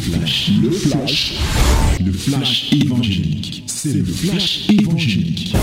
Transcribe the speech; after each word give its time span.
flash, 0.00 0.50
le 0.62 0.70
flash, 0.70 1.98
le 2.04 2.12
flash 2.12 2.72
évangélique. 2.72 3.64
C'est 3.66 3.92
le 3.92 4.04
flash 4.04 4.70
évangélique. 4.70 5.56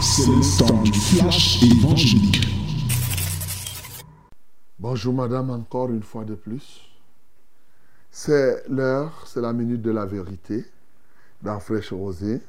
C'est 0.00 0.26
le 0.26 0.58
temps 0.58 0.82
du 0.82 0.92
flash 0.92 1.62
évangélique. 1.62 2.40
Bonjour 4.78 5.14
madame, 5.14 5.50
encore 5.50 5.90
une 5.90 6.02
fois 6.02 6.24
de 6.24 6.34
plus. 6.34 6.88
C'est 8.10 8.64
l'heure, 8.68 9.24
c'est 9.26 9.40
la 9.40 9.52
minute 9.52 9.82
de 9.82 9.92
la 9.92 10.04
vérité 10.04 10.64
dans 11.42 11.60
Fraîche 11.60 11.92
Rosée. 11.92 12.40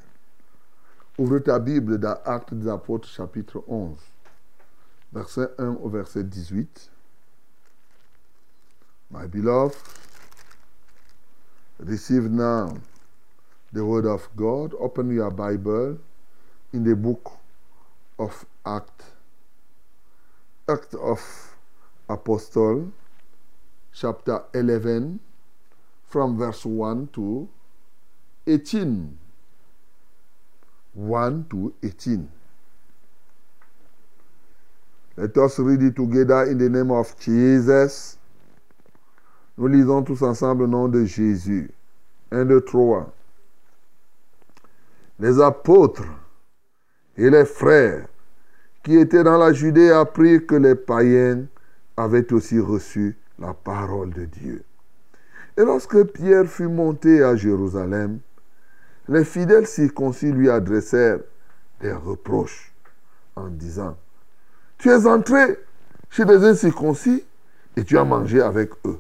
Ouvre 1.18 1.40
ta 1.40 1.60
Bible 1.60 2.00
dans 2.00 2.18
Actes 2.26 2.54
des 2.54 2.68
Apôtres 2.68 3.08
chapitre 3.08 3.64
11, 3.68 3.96
verset 5.14 5.50
1 5.60 5.78
au 5.84 5.90
verset 5.90 6.24
18. 6.24 6.90
My 9.12 9.28
beloved, 9.28 9.76
receive 11.82 12.30
now 12.30 12.78
the 13.74 13.84
word 13.84 14.06
of 14.06 14.28
God. 14.36 14.74
Open 14.80 15.14
your 15.14 15.32
Bible 15.32 15.98
in 16.74 16.84
the 16.84 16.96
book 16.96 17.34
of 18.20 18.46
Acts. 18.66 19.06
Act 20.70 20.94
of 20.94 21.20
Apostle, 22.08 22.92
chapter 23.94 24.44
11, 24.54 25.20
from 26.08 26.38
verse 26.38 26.66
1 26.66 27.10
to 27.14 27.50
18. 28.48 29.18
1 30.94 31.46
to 31.50 31.74
18. 31.84 32.30
Let 35.18 35.38
us 35.38 35.60
read 35.60 35.82
it 35.82 35.96
together 35.96 36.44
in 36.44 36.58
the 36.58 36.70
name 36.70 36.92
of 36.92 37.20
Jesus. 37.20 38.18
Nous 39.58 39.68
lisons 39.68 40.02
tous 40.04 40.22
ensemble 40.22 40.64
le 40.64 40.70
nom 40.70 40.88
de 40.88 41.04
Jésus. 41.04 41.70
1, 42.32 42.46
2, 42.46 42.62
3. 42.62 43.14
Les 45.20 45.42
apôtres 45.42 46.08
et 47.18 47.30
les 47.30 47.46
frères 47.46 48.08
qui 48.84 48.98
étaient 48.98 49.24
dans 49.24 49.38
la 49.38 49.54
Judée 49.54 49.92
apprirent 49.92 50.48
que 50.48 50.56
les 50.56 50.76
païens 50.76 51.46
avaient 51.98 52.32
aussi 52.34 52.60
reçu 52.60 53.18
la 53.38 53.54
parole 53.54 54.12
de 54.12 54.26
Dieu. 54.26 54.64
Et 55.58 55.62
lorsque 55.64 56.02
Pierre 56.06 56.48
fut 56.48 56.68
monté 56.68 57.22
à 57.22 57.36
Jérusalem, 57.36 58.20
les 59.10 59.26
fidèles 59.26 59.68
circoncis 59.68 60.32
lui 60.32 60.50
adressèrent 60.50 61.20
des 61.82 61.92
reproches 61.92 62.74
en 63.36 63.48
disant, 63.48 63.98
Tu 64.78 64.90
es 64.90 65.06
entré 65.06 65.60
chez 66.10 66.26
des 66.26 66.46
incirconcis 66.46 67.24
et 67.76 67.84
tu 67.84 67.98
as 67.98 68.06
mangé 68.06 68.42
avec 68.42 68.72
eux. 68.86 69.00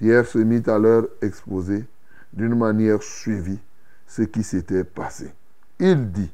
Pierre 0.00 0.26
se 0.26 0.38
mit 0.38 0.62
à 0.66 0.78
leur 0.78 1.08
exposer 1.20 1.84
d'une 2.32 2.56
manière 2.56 3.02
suivie 3.02 3.58
ce 4.06 4.22
qui 4.22 4.42
s'était 4.42 4.82
passé. 4.82 5.30
Il 5.78 6.10
dit, 6.10 6.30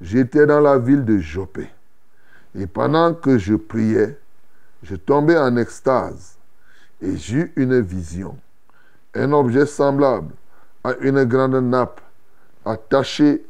J'étais 0.00 0.46
dans 0.46 0.58
la 0.58 0.78
ville 0.78 1.04
de 1.04 1.18
Jopé, 1.18 1.68
et 2.54 2.66
pendant 2.66 3.12
que 3.12 3.36
je 3.36 3.54
priais, 3.56 4.18
je 4.82 4.96
tombais 4.96 5.36
en 5.36 5.58
extase, 5.58 6.38
et 7.02 7.14
j'eus 7.14 7.52
une 7.56 7.78
vision. 7.78 8.38
Un 9.14 9.32
objet 9.32 9.66
semblable 9.66 10.32
à 10.82 10.94
une 11.02 11.24
grande 11.24 11.62
nappe, 11.62 12.00
attachée 12.64 13.44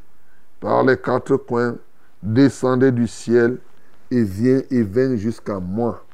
par 0.58 0.82
les 0.82 0.96
quatre 0.96 1.36
coins, 1.36 1.76
descendait 2.24 2.90
du 2.90 3.06
ciel 3.06 3.58
et 4.10 4.24
vient 4.24 4.62
et 4.68 4.82
vint 4.82 5.14
jusqu'à 5.14 5.60
moi. 5.60 6.04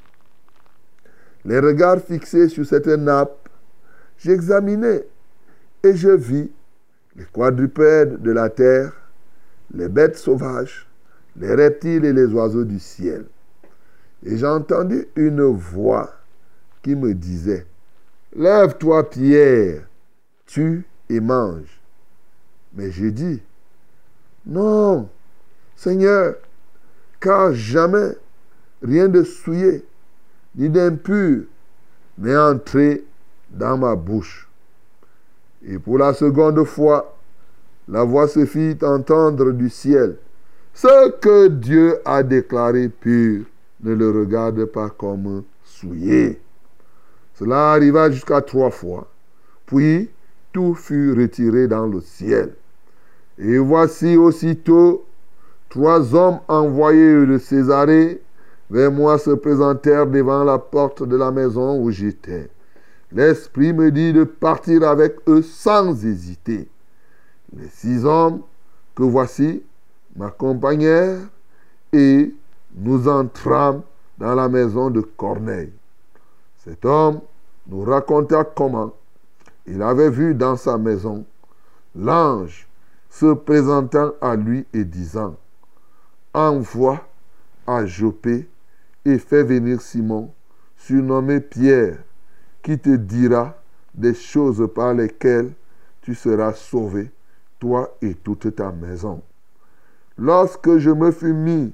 Les 1.49 1.61
regards 1.61 2.03
fixés 2.03 2.51
sur 2.51 2.67
cette 2.67 2.89
nappe, 2.89 3.49
j'examinais 4.19 5.07
et 5.83 5.97
je 5.97 6.11
vis 6.11 6.51
les 7.17 7.25
quadrupèdes 7.25 8.21
de 8.21 8.31
la 8.33 8.51
terre, 8.51 8.93
les 9.73 9.89
bêtes 9.89 10.19
sauvages, 10.19 10.87
les 11.37 11.55
reptiles 11.55 12.05
et 12.05 12.13
les 12.13 12.27
oiseaux 12.27 12.65
du 12.65 12.79
ciel. 12.79 13.25
Et 14.27 14.37
j'ai 14.37 14.47
entendu 14.47 15.09
une 15.17 15.41
voix 15.41 16.13
qui 16.83 16.95
me 16.95 17.15
disait, 17.15 17.65
Lève-toi 18.37 19.09
Pierre, 19.09 19.89
tue 20.45 20.85
et 21.09 21.21
mange. 21.21 21.81
Mais 22.75 22.91
j'ai 22.91 23.11
dit, 23.11 23.43
Non, 24.45 25.09
Seigneur, 25.75 26.35
car 27.21 27.55
jamais 27.55 28.19
rien 28.83 29.09
de 29.09 29.23
souillé 29.23 29.88
ni 30.59 30.69
d'impur 30.69 31.45
n'est 32.19 32.37
entré 32.37 33.05
dans 33.49 33.79
ma 33.79 33.95
bouche. 33.95 34.49
Et 35.65 35.79
pour 35.79 35.99
la 35.99 36.13
seconde 36.13 36.65
fois, 36.65 37.17
la 37.87 38.03
voix 38.03 38.29
se 38.29 38.45
fit 38.45 38.77
entendre 38.83 39.53
du 39.53 39.71
ciel. 39.71 40.17
Ce 40.75 41.11
que 41.11 41.47
Dieu 41.49 41.99
a 42.05 42.23
déclaré 42.23 42.89
pur, 42.89 43.45
ne 43.81 43.95
le 43.95 44.11
regarde 44.11 44.65
pas 44.67 44.91
comme 44.91 45.45
souillé. 45.65 46.41
Cela 47.35 47.73
arriva 47.73 48.11
jusqu'à 48.11 48.41
trois 48.43 48.71
fois. 48.71 49.09
Puis 49.67 50.11
tout 50.53 50.75
fut 50.75 51.13
retiré 51.13 51.69
dans 51.69 51.87
le 51.87 52.01
ciel. 52.01 52.55
Et 53.39 53.59
voici 53.59 54.17
aussitôt 54.17 55.07
trois 55.69 56.15
hommes 56.15 56.41
envoyés 56.49 57.27
de 57.27 57.39
Césarée 57.39 58.21
vers 58.71 58.93
moi 58.93 59.19
se 59.19 59.31
présentèrent 59.31 60.07
devant 60.07 60.45
la 60.45 60.59
porte 60.59 61.03
de 61.03 61.17
la 61.17 61.31
maison 61.31 61.81
où 61.81 61.91
j'étais. 61.91 62.51
L'Esprit 63.13 63.73
me 63.73 63.91
dit 63.91 64.13
de 64.13 64.25
partir 64.25 64.83
avec 64.87 65.17
eux 65.29 65.43
sans 65.43 66.05
hésiter. 66.05 66.69
Les 67.57 67.69
six 67.69 68.05
hommes 68.05 68.43
que 68.95 69.03
voici 69.03 69.63
m'accompagnèrent 70.17 71.21
et 71.93 72.35
nous 72.77 73.09
entrâmes 73.09 73.83
dans 74.19 74.35
la 74.35 74.49
maison 74.49 74.91
de 74.91 75.01
Corneille. 75.01 75.73
Cet 76.59 76.85
homme 76.85 77.21
nous 77.67 77.83
raconta 77.83 78.45
comment 78.45 78.93
il 79.67 79.83
avait 79.83 80.11
vu 80.11 80.35
dans 80.35 80.57
sa 80.57 80.77
maison 80.77 81.25
l'ange 81.95 82.69
se 83.11 83.33
présentant 83.33 84.13
à 84.21 84.37
lui 84.37 84.67
et 84.73 84.85
disant, 84.85 85.37
envoie 86.35 87.01
à 87.67 87.85
Jopé 87.87 88.47
et 89.09 89.19
fais 89.19 89.43
venir 89.43 89.81
Simon, 89.81 90.31
surnommé 90.77 91.41
Pierre, 91.41 91.99
qui 92.63 92.79
te 92.79 92.95
dira 92.95 93.57
des 93.95 94.13
choses 94.13 94.69
par 94.75 94.93
lesquelles 94.93 95.51
tu 96.03 96.15
seras 96.15 96.53
sauvé, 96.53 97.11
toi 97.59 97.97
et 98.03 98.15
toute 98.15 98.55
ta 98.55 98.71
maison. 98.71 99.23
Lorsque 100.19 100.77
je 100.79 100.91
me 100.91 101.11
fus 101.11 101.33
mis 101.33 101.73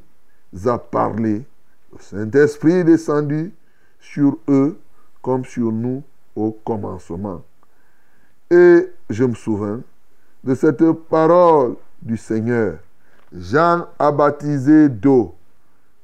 à 0.65 0.79
parler, 0.79 1.45
le 1.93 1.99
Saint-Esprit 1.99 2.85
descendit 2.85 3.53
sur 3.99 4.39
eux 4.49 4.79
comme 5.21 5.45
sur 5.45 5.73
nous 5.73 6.05
au 6.37 6.53
commencement. 6.53 7.43
Et 8.51 8.89
je 9.11 9.25
me 9.25 9.35
souviens 9.35 9.81
de 10.45 10.55
cette 10.55 10.93
parole 11.09 11.75
du 12.01 12.17
Seigneur. 12.17 12.79
Jean 13.33 13.89
a 13.99 14.13
baptisé 14.13 14.89
d'eau, 14.89 15.35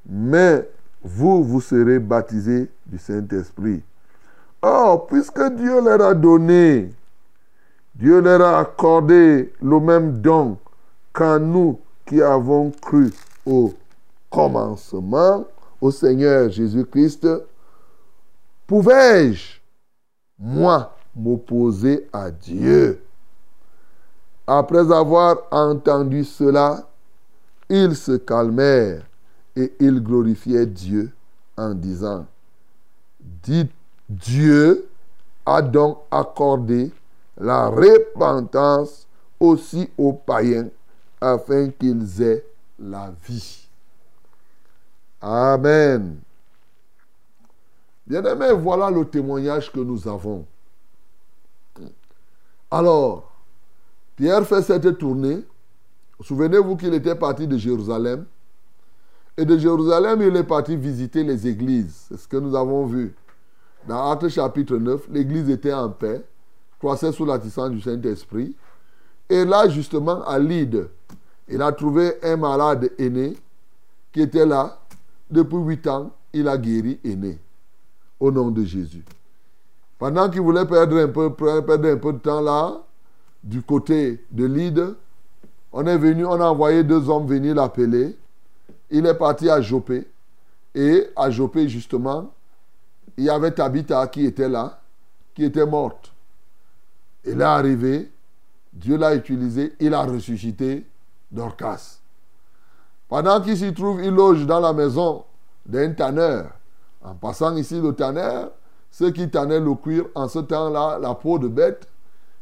mais 0.09 0.67
vous, 1.03 1.43
vous 1.43 1.61
serez 1.61 1.99
baptisés 1.99 2.71
du 2.87 2.99
Saint-Esprit. 2.99 3.83
Or, 4.63 5.07
puisque 5.07 5.43
Dieu 5.55 5.81
leur 5.83 6.03
a 6.03 6.15
donné, 6.15 6.91
Dieu 7.95 8.21
leur 8.21 8.43
a 8.43 8.61
accordé 8.61 9.53
le 9.63 9.81
même 9.81 10.19
don 10.19 10.59
qu'à 11.15 11.39
nous 11.39 11.81
qui 12.07 12.21
avons 12.21 12.71
cru 12.71 13.11
au 13.47 13.73
commencement, 14.29 15.47
au 15.81 15.91
Seigneur 15.91 16.51
Jésus-Christ, 16.51 17.27
pouvais-je, 18.67 19.61
moi, 20.39 20.95
m'opposer 21.17 22.09
à 22.13 22.31
Dieu? 22.31 23.03
Après 24.47 24.93
avoir 24.93 25.39
entendu 25.51 26.25
cela, 26.25 26.87
ils 27.69 27.97
se 27.97 28.17
calmèrent 28.17 29.03
et 29.61 29.73
ils 29.81 30.03
glorifiaient 30.03 30.67
Dieu 30.67 31.13
en 31.57 31.75
disant, 31.75 32.27
dites 33.21 33.71
Dieu 34.09 34.89
a 35.45 35.61
donc 35.61 35.99
accordé 36.11 36.91
la 37.37 37.69
repentance 37.69 39.07
aussi 39.39 39.89
aux 39.97 40.13
païens 40.13 40.69
afin 41.21 41.71
qu'ils 41.71 42.23
aient 42.23 42.45
la 42.79 43.13
vie. 43.27 43.69
Amen. 45.21 46.19
Bien-aimés, 48.07 48.53
voilà 48.53 48.91
le 48.91 49.05
témoignage 49.05 49.71
que 49.71 49.81
nous 49.81 50.09
avons. 50.09 50.47
Alors, 52.71 53.31
Pierre 54.17 54.47
fait 54.47 54.63
cette 54.63 54.99
tournée. 54.99 55.45
Souvenez-vous 56.23 56.77
qu'il 56.77 56.95
était 56.95 57.15
parti 57.15 57.47
de 57.47 57.57
Jérusalem. 57.57 58.27
Et 59.37 59.45
de 59.45 59.57
Jérusalem, 59.57 60.21
il 60.23 60.37
est 60.37 60.45
parti 60.45 60.77
visiter 60.77 61.23
les 61.23 61.47
églises. 61.47 62.07
C'est 62.09 62.19
ce 62.19 62.29
que 62.29 62.37
nous 62.37 62.55
avons 62.55 62.87
vu. 62.87 63.15
Dans 63.89 64.11
Actes 64.11 64.29
chapitre 64.29 64.77
9, 64.77 65.09
l'église 65.11 65.49
était 65.49 65.73
en 65.73 65.89
paix. 65.89 66.25
croissait 66.79 67.13
sous 67.13 67.25
l'assistance 67.25 67.71
du 67.71 67.81
Saint-Esprit. 67.81 68.55
Et 69.29 69.45
là, 69.45 69.69
justement, 69.69 70.23
à 70.25 70.39
Lydde, 70.39 70.89
il 71.49 71.63
a 71.63 71.73
trouvé 71.73 72.15
un 72.23 72.37
malade 72.37 72.91
aîné 72.99 73.37
qui 74.13 74.23
était 74.23 74.47
là. 74.47 74.79
Depuis 75.31 75.57
huit 75.57 75.87
ans, 75.87 76.11
il 76.33 76.49
a 76.49 76.59
guéri 76.59 76.99
aîné. 77.05 77.39
Au 78.19 78.31
nom 78.31 78.51
de 78.51 78.65
Jésus. 78.65 79.05
Pendant 79.99 80.29
qu'il 80.29 80.41
voulait 80.41 80.67
perdre 80.67 80.99
un, 80.99 81.09
peu, 81.09 81.33
perdre 81.33 81.89
un 81.89 81.97
peu 81.97 82.13
de 82.13 82.19
temps 82.19 82.41
là, 82.41 82.83
du 83.43 83.63
côté 83.63 84.25
de 84.31 84.45
Lydde, 84.45 84.97
on 85.73 85.87
est 85.87 85.97
venu, 85.97 86.27
on 86.27 86.41
a 86.41 86.47
envoyé 86.47 86.83
deux 86.83 87.09
hommes 87.09 87.27
venir 87.27 87.55
l'appeler. 87.55 88.17
Il 88.91 89.07
est 89.07 89.15
parti 89.15 89.49
à 89.49 89.61
Jopé. 89.61 90.09
Et 90.75 91.09
à 91.17 91.31
Jopé, 91.31 91.69
justement, 91.69 92.33
il 93.17 93.25
y 93.25 93.31
avait 93.31 93.51
Tabitha 93.51 94.07
qui 94.09 94.25
était 94.25 94.49
là, 94.49 94.81
qui 95.35 95.45
était 95.45 95.67
morte. 95.67 96.13
Il 97.25 97.41
est 97.41 97.45
arrivé, 97.45 98.11
Dieu 98.73 98.97
l'a 98.97 99.15
utilisé, 99.15 99.75
il 99.81 99.95
a 99.95 100.03
ressuscité 100.03 100.87
Dorcas. 101.31 101.99
Pendant 103.09 103.41
qu'il 103.41 103.57
s'y 103.57 103.75
trouve, 103.75 104.03
il 104.03 104.11
loge 104.11 104.47
dans 104.47 104.61
la 104.61 104.73
maison 104.73 105.25
d'un 105.67 105.93
tanneur. 105.93 106.53
En 107.03 107.15
passant 107.15 107.57
ici 107.57 107.81
le 107.81 107.93
tanneur, 107.93 108.53
ceux 108.91 109.11
qui 109.11 109.29
tannaient 109.29 109.61
le 109.61 109.75
cuir 109.75 110.05
en 110.15 110.29
ce 110.29 110.39
temps-là, 110.39 110.99
la 110.99 111.15
peau 111.15 111.39
de 111.39 111.49
bête, 111.49 111.89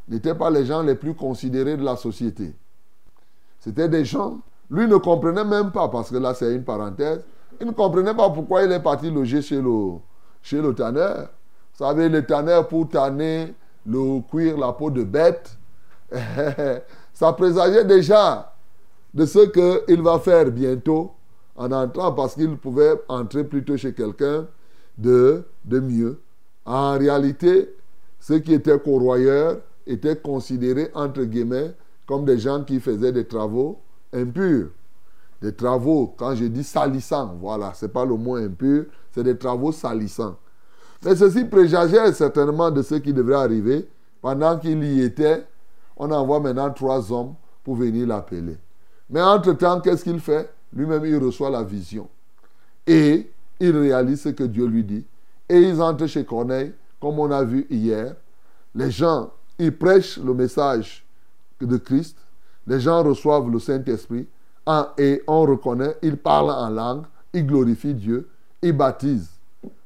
n'étaient 0.07 0.35
pas 0.35 0.49
les 0.49 0.65
gens 0.65 0.81
les 0.81 0.95
plus 0.95 1.13
considérés 1.13 1.77
de 1.77 1.83
la 1.83 1.95
société. 1.95 2.55
C'était 3.59 3.89
des 3.89 4.05
gens, 4.05 4.39
lui 4.69 4.87
ne 4.87 4.97
comprenait 4.97 5.45
même 5.45 5.71
pas, 5.71 5.87
parce 5.87 6.09
que 6.09 6.17
là 6.17 6.33
c'est 6.33 6.53
une 6.53 6.63
parenthèse, 6.63 7.23
il 7.59 7.67
ne 7.67 7.71
comprenait 7.71 8.13
pas 8.13 8.29
pourquoi 8.29 8.63
il 8.63 8.71
est 8.71 8.79
parti 8.79 9.09
loger 9.09 9.41
chez 9.41 9.61
le, 9.61 9.93
chez. 10.41 10.61
Vous 10.61 10.75
savez, 11.73 12.09
le 12.09 12.25
tanneur 12.25 12.67
pour 12.67 12.89
tanner 12.89 13.53
le 13.85 14.21
cuir, 14.29 14.57
la 14.57 14.73
peau 14.73 14.89
de 14.89 15.03
bête, 15.03 15.57
ça 17.13 17.33
présageait 17.33 17.85
déjà 17.85 18.53
de 19.13 19.25
ce 19.25 19.85
qu'il 19.85 20.01
va 20.01 20.19
faire 20.19 20.51
bientôt 20.51 21.11
en 21.55 21.71
entrant, 21.71 22.11
parce 22.13 22.35
qu'il 22.35 22.55
pouvait 22.57 22.93
entrer 23.07 23.43
plutôt 23.43 23.75
chez 23.75 23.93
quelqu'un 23.93 24.47
de, 24.97 25.43
de 25.65 25.79
mieux. 25.79 26.21
En 26.65 26.97
réalité, 26.97 27.75
ceux 28.19 28.39
qui 28.39 28.53
étaient 28.53 28.79
corroyeurs 28.79 29.57
étaient 29.85 30.15
considérés, 30.15 30.89
entre 30.93 31.23
guillemets, 31.23 31.73
comme 32.05 32.25
des 32.25 32.39
gens 32.39 32.63
qui 32.63 32.79
faisaient 32.79 33.11
des 33.11 33.25
travaux 33.25 33.79
impurs. 34.13 34.69
Des 35.41 35.53
travaux, 35.53 36.13
quand 36.17 36.35
je 36.35 36.45
dis 36.45 36.63
salissants, 36.63 37.37
voilà, 37.39 37.73
ce 37.73 37.85
n'est 37.85 37.91
pas 37.91 38.05
le 38.05 38.15
mot 38.15 38.35
impur, 38.35 38.85
c'est 39.11 39.23
des 39.23 39.37
travaux 39.37 39.71
salissants. 39.71 40.35
Mais 41.03 41.15
ceci 41.15 41.45
présageait 41.45 42.11
certainement 42.11 42.69
de 42.71 42.81
ce 42.81 42.95
qui 42.95 43.13
devrait 43.13 43.35
arriver. 43.35 43.87
Pendant 44.21 44.57
qu'il 44.57 44.83
y 44.83 45.01
était, 45.01 45.45
on 45.95 46.11
envoie 46.11 46.41
maintenant 46.41 46.69
trois 46.71 47.11
hommes 47.11 47.35
pour 47.63 47.75
venir 47.75 48.05
l'appeler. 48.05 48.57
Mais 49.09 49.21
entre-temps, 49.21 49.79
qu'est-ce 49.79 50.03
qu'il 50.03 50.19
fait? 50.19 50.51
Lui-même, 50.73 51.05
il 51.05 51.17
reçoit 51.17 51.49
la 51.49 51.63
vision. 51.63 52.09
Et 52.85 53.31
il 53.59 53.77
réalise 53.77 54.21
ce 54.21 54.29
que 54.29 54.43
Dieu 54.43 54.65
lui 54.65 54.83
dit. 54.83 55.05
Et 55.47 55.61
ils 55.61 55.81
entrent 55.81 56.05
chez 56.07 56.25
Corneille, 56.25 56.73
comme 56.99 57.17
on 57.17 57.31
a 57.31 57.43
vu 57.43 57.65
hier. 57.69 58.15
Les 58.75 58.91
gens, 58.91 59.31
ils 59.57 59.75
prêchent 59.75 60.17
le 60.17 60.33
message 60.33 61.05
de 61.61 61.77
Christ. 61.77 62.17
Les 62.69 62.79
gens 62.79 63.03
reçoivent 63.03 63.49
le 63.49 63.59
Saint-Esprit 63.59 64.27
et 64.97 65.23
on 65.27 65.41
reconnaît, 65.41 65.97
ils 66.03 66.17
parlent 66.17 66.51
en 66.51 66.69
langue, 66.69 67.03
ils 67.33 67.45
glorifient 67.45 67.95
Dieu, 67.95 68.29
ils 68.61 68.71
baptisent. 68.71 69.31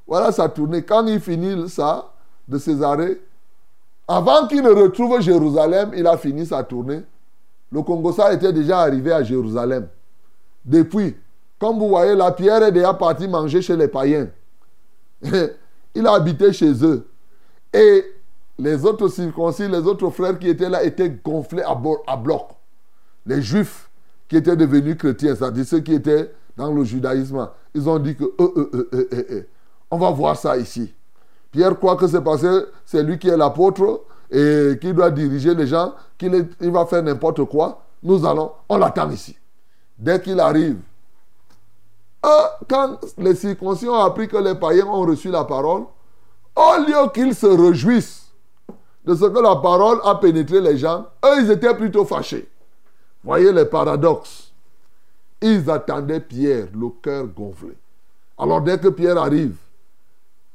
Voilà 0.05 0.33
sa 0.33 0.49
tournée. 0.49 0.83
Quand 0.83 1.07
il 1.07 1.21
finit 1.21 1.69
ça, 1.69 2.13
de 2.45 2.57
Césarée, 2.57 3.21
avant 4.05 4.47
qu'il 4.47 4.61
ne 4.61 4.69
retrouve 4.69 5.21
Jérusalem, 5.21 5.91
il 5.95 6.05
a 6.05 6.17
fini 6.17 6.45
sa 6.45 6.61
tournée. 6.61 7.01
Le 7.71 7.81
Congossa 7.81 8.33
était 8.33 8.51
déjà 8.51 8.81
arrivé 8.81 9.13
à 9.13 9.23
Jérusalem. 9.23 9.87
Depuis, 10.65 11.15
comme 11.57 11.79
vous 11.79 11.87
voyez, 11.87 12.15
la 12.15 12.33
pierre 12.33 12.63
est 12.63 12.71
déjà 12.73 12.93
partie 12.93 13.29
manger 13.29 13.61
chez 13.61 13.77
les 13.77 13.87
païens. 13.87 14.27
il 15.95 16.05
a 16.05 16.13
habité 16.13 16.51
chez 16.51 16.83
eux. 16.83 17.07
Et 17.73 18.05
les 18.59 18.85
autres 18.85 19.07
circoncis, 19.07 19.69
les 19.69 19.79
autres 19.79 20.09
frères 20.09 20.37
qui 20.37 20.49
étaient 20.49 20.69
là 20.69 20.83
étaient 20.83 21.09
gonflés 21.09 21.63
à, 21.63 22.15
bloc. 22.17 22.49
Les 23.25 23.41
juifs 23.41 23.89
qui 24.27 24.37
étaient 24.37 24.55
devenus 24.55 24.97
chrétiens, 24.97 25.35
c'est-à-dire 25.35 25.65
ceux 25.65 25.79
qui 25.79 25.93
étaient 25.93 26.31
dans 26.57 26.71
le 26.71 26.83
judaïsme, 26.83 27.49
ils 27.73 27.89
ont 27.89 27.99
dit 27.99 28.15
que 28.15 28.23
euh, 28.23 28.69
euh, 28.93 29.09
euh, 29.13 29.47
on 29.89 29.97
va 29.97 30.11
voir 30.11 30.35
ça 30.37 30.57
ici. 30.57 30.93
Pierre 31.51 31.77
croit 31.77 31.95
que 31.95 32.07
c'est 32.07 32.21
parce 32.21 32.41
que 32.41 32.69
c'est 32.85 33.03
lui 33.03 33.17
qui 33.17 33.29
est 33.29 33.37
l'apôtre 33.37 34.01
et 34.31 34.77
qui 34.81 34.93
doit 34.93 35.11
diriger 35.11 35.53
les 35.53 35.67
gens, 35.67 35.93
qu'il 36.17 36.47
il 36.59 36.71
va 36.71 36.85
faire 36.85 37.03
n'importe 37.03 37.43
quoi. 37.45 37.83
Nous 38.01 38.25
allons, 38.25 38.51
on 38.69 38.77
l'attend 38.77 39.09
ici. 39.11 39.37
Dès 39.97 40.19
qu'il 40.19 40.39
arrive, 40.39 40.77
quand 42.67 42.99
les 43.17 43.35
circoncis 43.35 43.87
ont 43.87 43.99
appris 43.99 44.27
que 44.27 44.37
les 44.37 44.55
païens 44.55 44.87
ont 44.87 45.01
reçu 45.01 45.29
la 45.29 45.43
parole, 45.43 45.83
au 46.55 46.77
lieu 46.87 47.09
qu'ils 47.13 47.35
se 47.35 47.45
réjouissent 47.45 48.31
de 49.05 49.15
ce 49.15 49.25
que 49.25 49.39
la 49.39 49.57
parole 49.57 49.99
a 50.03 50.15
pénétré 50.15 50.61
les 50.61 50.77
gens, 50.77 51.05
eux, 51.25 51.41
ils 51.41 51.51
étaient 51.51 51.75
plutôt 51.75 52.05
fâchés. 52.05 52.47
Voyez 53.23 53.51
les 53.51 53.65
paradoxes. 53.65 54.51
Ils 55.41 55.69
attendaient 55.69 56.19
Pierre, 56.19 56.67
le 56.73 56.89
cœur 57.01 57.27
gonflé. 57.27 57.73
Alors 58.37 58.61
dès 58.61 58.79
que 58.79 58.87
Pierre 58.89 59.17
arrive, 59.17 59.55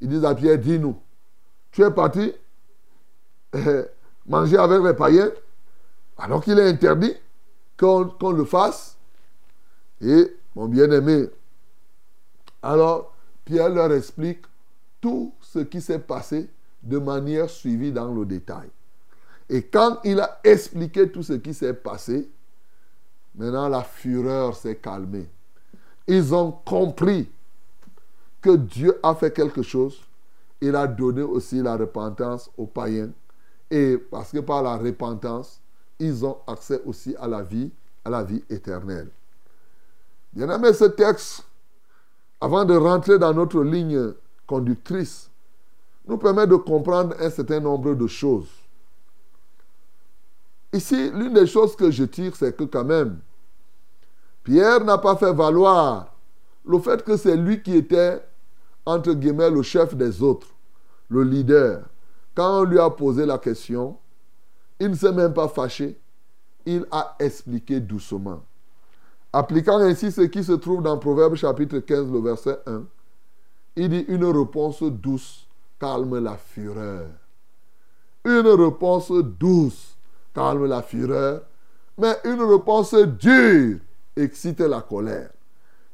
ils 0.01 0.09
disent 0.09 0.25
à 0.25 0.35
Pierre, 0.35 0.59
dis-nous, 0.59 0.97
tu 1.71 1.83
es 1.83 1.91
parti 1.91 2.33
manger 4.27 4.57
avec 4.57 4.83
les 4.83 4.95
païens 4.95 5.31
alors 6.17 6.43
qu'il 6.43 6.59
est 6.59 6.69
interdit 6.69 7.15
qu'on 7.77 8.33
le 8.33 8.45
fasse. 8.45 8.97
Et 10.01 10.37
mon 10.55 10.67
bien-aimé, 10.67 11.29
alors 12.63 13.15
Pierre 13.45 13.69
leur 13.71 13.93
explique 13.93 14.43
tout 15.01 15.33
ce 15.41 15.61
qui 15.61 15.81
s'est 15.81 15.99
passé 15.99 16.49
de 16.83 16.99
manière 16.99 17.49
suivie 17.49 17.93
dans 17.93 18.13
le 18.13 18.25
détail. 18.25 18.69
Et 19.49 19.63
quand 19.63 19.99
il 20.05 20.21
a 20.21 20.41
expliqué 20.45 21.11
tout 21.11 21.23
ce 21.23 21.35
qui 21.35 21.55
s'est 21.55 21.75
passé, 21.75 22.29
maintenant 23.39 23.69
la 23.69 23.83
fureur 23.83 24.55
s'est 24.57 24.77
calmée. 24.77 25.29
Ils 26.07 26.35
ont 26.35 26.53
compris 26.53 27.31
que 28.41 28.57
Dieu 28.57 28.99
a 29.03 29.15
fait 29.15 29.33
quelque 29.33 29.63
chose. 29.63 30.01
Il 30.61 30.75
a 30.75 30.87
donné 30.87 31.23
aussi 31.23 31.63
la 31.63 31.77
repentance 31.77 32.51
aux 32.59 32.67
païens. 32.67 33.11
Et 33.71 33.97
parce 33.97 34.33
que 34.33 34.39
par 34.39 34.63
la 34.63 34.77
repentance, 34.77 35.61
ils 35.99 36.25
ont 36.25 36.39
accès 36.47 36.81
aussi 36.85 37.15
à 37.17 37.29
la 37.29 37.43
vie, 37.43 37.71
à 38.05 38.11
la 38.11 38.23
vie 38.23 38.43
éternelle. 38.49 39.09
Bien 40.33 40.49
aimé, 40.51 40.73
ce 40.73 40.85
texte, 40.85 41.45
avant 42.41 42.65
de 42.65 42.75
rentrer 42.75 43.19
dans 43.19 43.35
notre 43.35 43.63
ligne 43.63 44.13
conductrice, 44.47 45.29
nous 46.07 46.19
permet 46.19 46.47
de 46.47 46.57
comprendre 46.57 47.15
un 47.21 47.31
certain 47.31 47.61
nombre 47.61 47.95
de 47.95 48.07
choses. 48.07 48.49
Ici, 50.73 51.11
l'une 51.11 51.35
des 51.35 51.47
choses 51.47 51.77
que 51.77 51.91
je 51.91 52.05
tire, 52.05 52.35
c'est 52.37 52.57
que 52.57 52.65
quand 52.65 52.85
même, 52.85 53.21
Pierre 54.49 54.83
n'a 54.83 54.97
pas 54.97 55.15
fait 55.15 55.35
valoir 55.35 56.07
le 56.65 56.79
fait 56.79 57.05
que 57.05 57.19
c'est 57.19 57.37
lui 57.37 57.63
qui 57.63 57.77
était, 57.77 58.19
entre 58.87 59.13
guillemets, 59.13 59.51
le 59.51 59.61
chef 59.61 59.95
des 59.95 60.23
autres, 60.23 60.47
le 61.11 61.23
leader. 61.23 61.83
Quand 62.35 62.61
on 62.61 62.65
lui 62.65 62.79
a 62.79 62.89
posé 62.89 63.27
la 63.27 63.37
question, 63.37 63.99
il 64.81 64.89
ne 64.89 64.95
s'est 64.95 65.13
même 65.13 65.35
pas 65.35 65.49
fâché. 65.49 66.01
Il 66.65 66.87
a 66.91 67.15
expliqué 67.19 67.79
doucement. 67.79 68.43
Appliquant 69.35 69.81
ainsi 69.81 70.11
ce 70.11 70.23
qui 70.23 70.43
se 70.43 70.53
trouve 70.53 70.83
dans 70.83 70.97
Proverbe 70.97 71.35
chapitre 71.35 71.81
15, 71.81 72.11
le 72.11 72.21
verset 72.21 72.59
1, 72.67 72.85
il 73.77 73.91
dit 73.91 74.07
une 74.09 74.25
réponse 74.25 74.83
douce 74.83 75.47
calme 75.79 76.25
la 76.25 76.39
fureur. 76.39 77.07
Une 78.25 78.49
réponse 78.49 79.13
douce 79.13 79.95
calme 80.35 80.65
la 80.65 80.81
fureur, 80.81 81.43
mais 81.99 82.17
une 82.25 82.41
réponse 82.41 82.95
dure 82.95 83.81
excite 84.23 84.61
la 84.61 84.81
colère. 84.81 85.31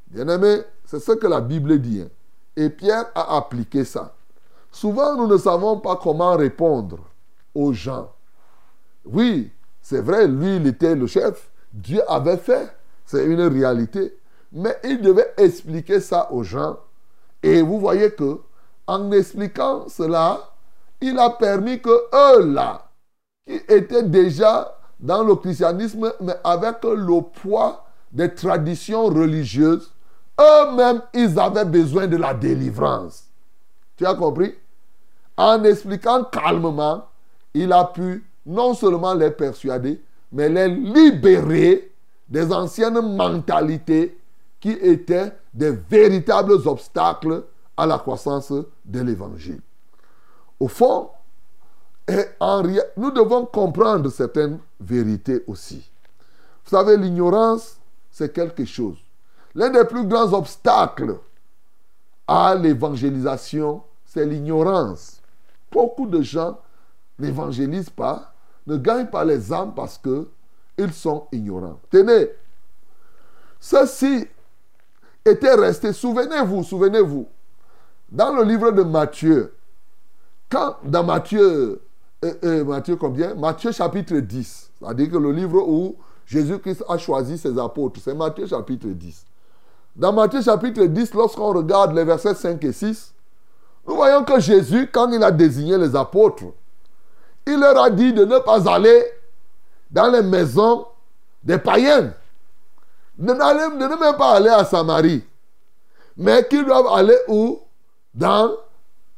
Bien-aimé, 0.09 0.63
c'est 0.85 1.01
ce 1.01 1.13
que 1.13 1.27
la 1.27 1.41
Bible 1.41 1.79
dit. 1.81 2.03
Hein. 2.03 2.09
Et 2.57 2.71
Pierre 2.71 3.07
a 3.15 3.37
appliqué 3.37 3.85
ça. 3.85 4.15
Souvent, 4.71 5.17
nous 5.17 5.27
ne 5.27 5.37
savons 5.37 5.79
pas 5.79 5.97
comment 5.97 6.37
répondre 6.37 6.99
aux 7.55 7.73
gens. 7.73 8.13
Oui, 9.05 9.51
c'est 9.81 10.01
vrai, 10.01 10.27
lui, 10.27 10.57
il 10.57 10.67
était 10.67 10.95
le 10.95 11.07
chef. 11.07 11.51
Dieu 11.73 12.01
avait 12.09 12.37
fait. 12.37 12.69
C'est 13.05 13.25
une 13.25 13.43
réalité. 13.43 14.17
Mais 14.53 14.77
il 14.85 15.01
devait 15.01 15.33
expliquer 15.37 16.01
ça 16.01 16.31
aux 16.33 16.43
gens. 16.43 16.79
Et 17.43 17.61
vous 17.61 17.79
voyez 17.79 18.13
que 18.13 18.41
en 18.87 19.11
expliquant 19.13 19.89
cela, 19.89 20.41
il 21.01 21.19
a 21.19 21.31
permis 21.31 21.81
que 21.81 21.91
eux 21.91 22.47
là, 22.47 22.89
qui 23.47 23.55
étaient 23.69 24.03
déjà 24.03 24.79
dans 25.01 25.23
le 25.23 25.35
christianisme, 25.35 26.13
mais 26.21 26.35
avec 26.45 26.83
le 26.85 27.21
poids 27.21 27.84
des 28.15 28.33
traditions 28.33 29.07
religieuses, 29.07 29.93
eux-mêmes, 30.41 31.03
ils 31.13 31.39
avaient 31.39 31.65
besoin 31.65 32.07
de 32.07 32.17
la 32.17 32.33
délivrance. 32.33 33.25
Tu 33.97 34.07
as 34.07 34.15
compris? 34.15 34.55
En 35.37 35.63
expliquant 35.65 36.25
calmement, 36.25 37.07
il 37.53 37.73
a 37.73 37.85
pu 37.85 38.25
non 38.47 38.73
seulement 38.75 39.15
les 39.15 39.31
persuader, 39.31 40.01
mais 40.31 40.49
les 40.49 40.69
libérer 40.69 41.93
des 42.29 42.53
anciennes 42.53 43.01
mentalités 43.17 44.17
qui 44.61 44.71
étaient 44.71 45.33
des 45.53 45.73
véritables 45.73 46.67
obstacles 46.67 47.45
à 47.77 47.87
la 47.87 47.99
croissance 47.99 48.53
de 48.85 49.01
l'évangile. 49.01 49.61
Au 50.61 50.69
fond, 50.69 51.11
nous 52.09 53.11
devons 53.11 53.47
comprendre 53.47 54.09
certaines 54.11 54.59
vérités 54.81 55.43
aussi. 55.47 55.91
Vous 56.65 56.71
savez, 56.71 56.97
l'ignorance, 56.97 57.79
c'est 58.15 58.33
quelque 58.33 58.65
chose. 58.65 58.97
L'un 59.57 59.71
des 59.71 59.85
plus 59.85 60.07
grands 60.07 60.33
obstacles 60.35 61.19
à 62.29 62.55
l'évangélisation, 62.55 63.83
c'est 64.05 64.25
l'ignorance. 64.25 65.21
Beaucoup 65.73 66.07
de 66.07 66.23
gens 66.23 66.61
n'évangélisent 67.19 67.91
pas, 67.91 68.33
ne 68.69 68.77
gagnent 68.77 69.09
pas 69.09 69.25
les 69.25 69.53
âmes 69.53 69.75
parce 69.75 69.99
qu'ils 69.99 70.93
sont 70.93 71.27
ignorants. 71.33 71.81
Tenez, 71.91 72.29
ceci 73.59 74.29
était 75.25 75.55
resté, 75.55 75.93
souvenez-vous, 75.93 76.63
souvenez-vous, 76.63 77.27
dans 78.13 78.33
le 78.33 78.45
livre 78.45 78.71
de 78.71 78.85
Matthieu, 78.85 79.57
dans 80.53 81.03
Matthieu, 81.03 81.83
euh, 82.25 82.35
euh, 82.45 82.65
Matthieu 82.65 82.95
combien? 82.95 83.35
Matthieu 83.35 83.73
chapitre 83.73 84.15
10, 84.15 84.71
c'est-à-dire 84.79 85.11
que 85.11 85.19
le 85.19 85.33
livre 85.33 85.61
où 85.69 85.97
Jésus-Christ 86.27 86.85
a 86.89 86.99
choisi 86.99 87.39
ses 87.39 87.59
apôtres, 87.59 88.01
c'est 88.03 88.15
Matthieu 88.15 88.47
chapitre 88.47 88.89
10. 88.89 89.25
Dans 89.97 90.13
Matthieu 90.13 90.43
chapitre 90.43 90.85
10, 90.85 91.15
lorsqu'on 91.15 91.53
regarde 91.53 91.95
les 91.95 92.05
versets 92.05 92.35
5 92.35 92.63
et 92.65 92.73
6, 92.73 93.15
nous 93.87 93.95
voyons 93.95 94.25
que 94.25 94.41
Jésus, 94.41 94.89
quand 94.91 95.11
il 95.13 95.23
a 95.23 95.31
désigné 95.31 95.77
les 95.77 95.95
apôtres, 95.95 96.45
il 97.47 97.61
leur 97.61 97.79
a 97.79 97.91
dit 97.91 98.13
de 98.13 98.25
ne 98.25 98.39
pas 98.39 98.69
aller 98.73 99.05
dans 99.91 100.11
les 100.11 100.23
maisons 100.23 100.87
des 101.43 101.59
païens, 101.59 102.15
de, 103.19 103.27
de 103.27 103.85
ne 103.85 104.01
même 104.01 104.17
pas 104.17 104.37
aller 104.37 104.49
à 104.49 104.65
Samarie, 104.65 105.23
mais 106.17 106.47
qu'ils 106.49 106.65
doivent 106.65 106.89
aller 106.89 107.17
où? 107.29 107.61
Dans 108.15 108.53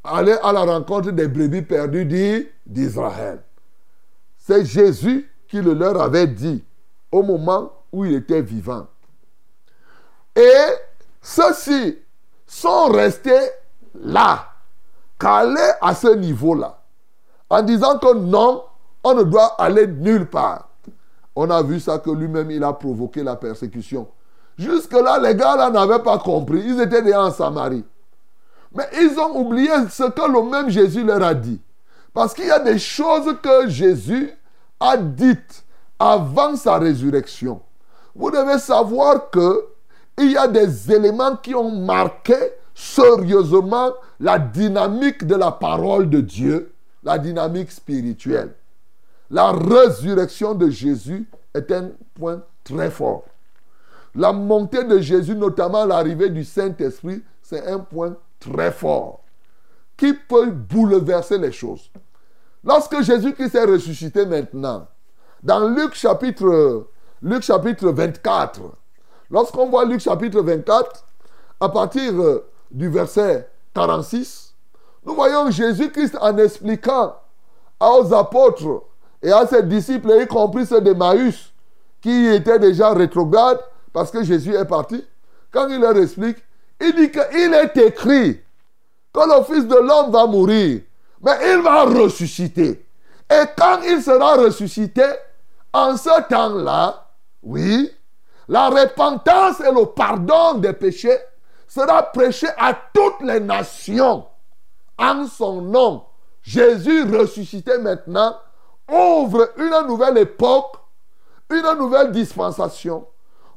aller 0.03 0.35
à 0.41 0.51
la 0.51 0.61
rencontre 0.61 1.11
des 1.11 1.27
brebis 1.27 1.61
perdues 1.61 2.05
d'Israël. 2.65 3.41
C'est 4.37 4.65
Jésus 4.65 5.29
qui 5.47 5.61
le 5.61 5.73
leur 5.73 6.01
avait 6.01 6.27
dit 6.27 6.63
au 7.11 7.23
moment 7.23 7.71
où 7.91 8.05
il 8.05 8.15
était 8.15 8.41
vivant. 8.41 8.87
Et 10.35 10.65
ceux-ci 11.21 11.97
sont 12.45 12.85
restés 12.85 13.49
là, 13.95 14.47
calés 15.19 15.71
à 15.81 15.95
ce 15.95 16.13
niveau-là, 16.15 16.79
en 17.49 17.61
disant 17.61 17.97
que 17.97 18.13
non, 18.13 18.63
on 19.03 19.13
ne 19.13 19.23
doit 19.23 19.55
aller 19.57 19.87
nulle 19.87 20.29
part. 20.29 20.69
On 21.35 21.49
a 21.49 21.61
vu 21.61 21.79
ça 21.79 21.99
que 21.99 22.09
lui-même, 22.09 22.51
il 22.51 22.63
a 22.63 22.73
provoqué 22.73 23.23
la 23.23 23.35
persécution. 23.35 24.07
Jusque-là, 24.57 25.19
les 25.19 25.35
gars 25.35 25.55
là 25.55 25.69
n'avaient 25.69 26.01
pas 26.01 26.17
compris. 26.17 26.61
Ils 26.65 26.81
étaient 26.81 27.01
déjà 27.01 27.23
en 27.23 27.31
Samarie. 27.31 27.85
Mais 28.73 28.87
ils 28.99 29.17
ont 29.19 29.39
oublié 29.39 29.69
ce 29.89 30.03
que 30.03 30.31
le 30.31 30.49
même 30.49 30.69
Jésus 30.69 31.03
leur 31.03 31.21
a 31.21 31.33
dit. 31.33 31.61
Parce 32.13 32.33
qu'il 32.33 32.47
y 32.47 32.51
a 32.51 32.59
des 32.59 32.79
choses 32.79 33.35
que 33.41 33.69
Jésus 33.69 34.31
a 34.79 34.97
dites 34.97 35.63
avant 35.99 36.55
sa 36.55 36.77
résurrection. 36.77 37.61
Vous 38.15 38.31
devez 38.31 38.59
savoir 38.59 39.29
que 39.29 39.67
il 40.19 40.31
y 40.31 40.37
a 40.37 40.47
des 40.47 40.91
éléments 40.91 41.35
qui 41.35 41.53
ont 41.53 41.69
marqué 41.69 42.35
sérieusement 42.73 43.93
la 44.19 44.39
dynamique 44.39 45.25
de 45.25 45.35
la 45.35 45.51
parole 45.51 46.09
de 46.09 46.21
Dieu, 46.21 46.73
la 47.03 47.19
dynamique 47.19 47.71
spirituelle. 47.71 48.53
La 49.29 49.51
résurrection 49.51 50.55
de 50.55 50.69
Jésus 50.69 51.27
est 51.53 51.71
un 51.71 51.91
point 52.15 52.41
très 52.63 52.89
fort. 52.89 53.25
La 54.15 54.33
montée 54.33 54.83
de 54.83 54.99
Jésus, 54.99 55.35
notamment 55.35 55.85
l'arrivée 55.85 56.29
du 56.29 56.43
Saint-Esprit, 56.43 57.21
c'est 57.43 57.67
un 57.67 57.79
point 57.79 58.15
très 58.39 58.71
fort 58.71 59.21
qui 59.95 60.13
peut 60.13 60.49
bouleverser 60.49 61.37
les 61.37 61.51
choses. 61.51 61.89
Lorsque 62.63 63.01
Jésus-Christ 63.01 63.55
est 63.55 63.65
ressuscité 63.65 64.25
maintenant, 64.25 64.87
dans 65.43 65.67
Luc 65.67 65.93
chapitre, 65.93 66.87
Luc 67.21 67.43
chapitre 67.43 67.89
24, 67.89 68.61
lorsqu'on 69.29 69.69
voit 69.69 69.85
Luc 69.85 69.99
chapitre 69.99 70.41
24, 70.41 71.05
à 71.59 71.69
partir 71.69 72.13
euh, 72.13 72.49
du 72.71 72.89
verset 72.89 73.49
46, 73.73 74.53
nous 75.05 75.15
voyons 75.15 75.49
Jésus-Christ 75.49 76.17
en 76.19 76.37
expliquant 76.37 77.15
aux 77.79 78.13
apôtres 78.13 78.83
et 79.21 79.31
à 79.31 79.47
ses 79.47 79.63
disciples, 79.63 80.11
y 80.21 80.27
compris 80.27 80.65
ceux 80.65 80.81
d'Emmaüs, 80.81 81.53
qui 82.01 82.27
étaient 82.27 82.59
déjà 82.59 82.93
rétrogrades 82.93 83.59
parce 83.93 84.11
que 84.11 84.23
Jésus 84.23 84.53
est 84.53 84.65
parti, 84.65 85.03
quand 85.51 85.67
il 85.69 85.79
leur 85.79 85.97
explique, 85.97 86.37
il 86.79 86.93
dit 86.93 87.09
qu'il 87.09 87.53
est 87.53 87.77
écrit 87.77 88.39
que 89.13 89.19
le 89.19 89.43
Fils 89.43 89.67
de 89.67 89.75
l'homme 89.75 90.11
va 90.11 90.27
mourir, 90.27 90.81
mais 91.23 91.31
il 91.51 91.61
va 91.61 91.83
ressusciter. 91.85 92.85
Et 93.29 93.43
quand 93.57 93.79
il 93.83 94.01
sera 94.01 94.35
ressuscité, 94.35 95.03
en 95.77 95.95
ce 95.95 96.27
temps-là, 96.27 97.07
oui, 97.43 97.91
la 98.47 98.69
repentance 98.69 99.59
et 99.59 99.71
le 99.71 99.85
pardon 99.85 100.55
des 100.55 100.73
péchés 100.73 101.17
sera 101.67 102.01
prêché 102.03 102.47
à 102.57 102.73
toutes 102.93 103.21
les 103.21 103.39
nations 103.39 104.25
en 104.97 105.27
son 105.27 105.61
nom. 105.61 106.03
Jésus 106.41 107.03
ressuscité 107.15 107.77
maintenant 107.77 108.35
ouvre 108.89 109.51
une 109.57 109.87
nouvelle 109.87 110.17
époque, 110.17 110.77
une 111.51 111.77
nouvelle 111.77 112.11
dispensation 112.11 113.05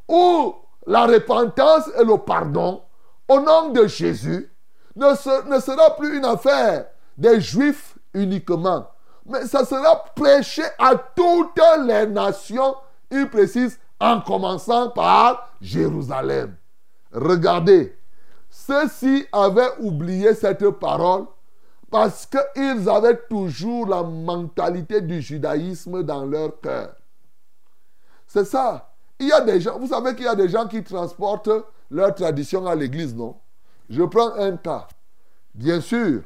où 0.08 0.54
la 0.86 1.06
repentance 1.06 1.88
et 1.98 2.04
le 2.04 2.18
pardon 2.18 2.82
au 3.28 3.40
nom 3.40 3.70
de 3.70 3.86
Jésus 3.86 4.52
ne, 4.96 5.06
ne 5.48 5.60
sera 5.60 5.96
plus 5.96 6.18
une 6.18 6.24
affaire 6.24 6.86
des 7.16 7.40
Juifs 7.40 7.96
uniquement, 8.12 8.88
mais 9.30 9.46
ça 9.46 9.64
sera 9.64 10.04
prêché 10.14 10.62
à 10.78 10.94
toutes 10.96 11.60
les 11.86 12.06
nations, 12.06 12.74
il 13.10 13.28
précise, 13.28 13.78
en 13.98 14.20
commençant 14.20 14.90
par 14.90 15.50
Jérusalem. 15.60 16.56
Regardez, 17.12 17.96
ceux-ci 18.48 19.26
avaient 19.32 19.70
oublié 19.78 20.34
cette 20.34 20.68
parole 20.70 21.26
parce 21.90 22.26
qu'ils 22.26 22.88
avaient 22.88 23.20
toujours 23.28 23.86
la 23.86 24.02
mentalité 24.02 25.00
du 25.00 25.20
judaïsme 25.20 26.02
dans 26.02 26.24
leur 26.24 26.60
cœur. 26.60 26.94
C'est 28.26 28.44
ça. 28.44 28.92
Il 29.18 29.28
y 29.28 29.32
a 29.32 29.40
des 29.40 29.60
gens, 29.60 29.78
vous 29.78 29.88
savez 29.88 30.14
qu'il 30.14 30.24
y 30.24 30.28
a 30.28 30.34
des 30.34 30.48
gens 30.48 30.66
qui 30.66 30.82
transportent 30.82 31.50
leur 31.90 32.14
tradition 32.14 32.66
à 32.66 32.74
l'église, 32.74 33.14
non? 33.14 33.36
Je 33.88 34.02
prends 34.04 34.34
un 34.34 34.56
cas. 34.56 34.86
Bien 35.52 35.80
sûr, 35.80 36.22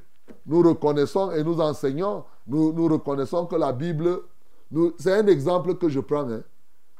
nous 0.46 0.62
reconnaissons 0.62 1.32
et 1.32 1.42
nous 1.42 1.60
enseignons, 1.60 2.24
nous, 2.46 2.72
nous 2.72 2.88
reconnaissons 2.88 3.46
que 3.46 3.56
la 3.56 3.72
Bible, 3.72 4.20
c'est 4.98 5.14
un 5.14 5.26
exemple 5.26 5.76
que 5.76 5.88
je 5.88 6.00
prends. 6.00 6.28
Hein. 6.30 6.42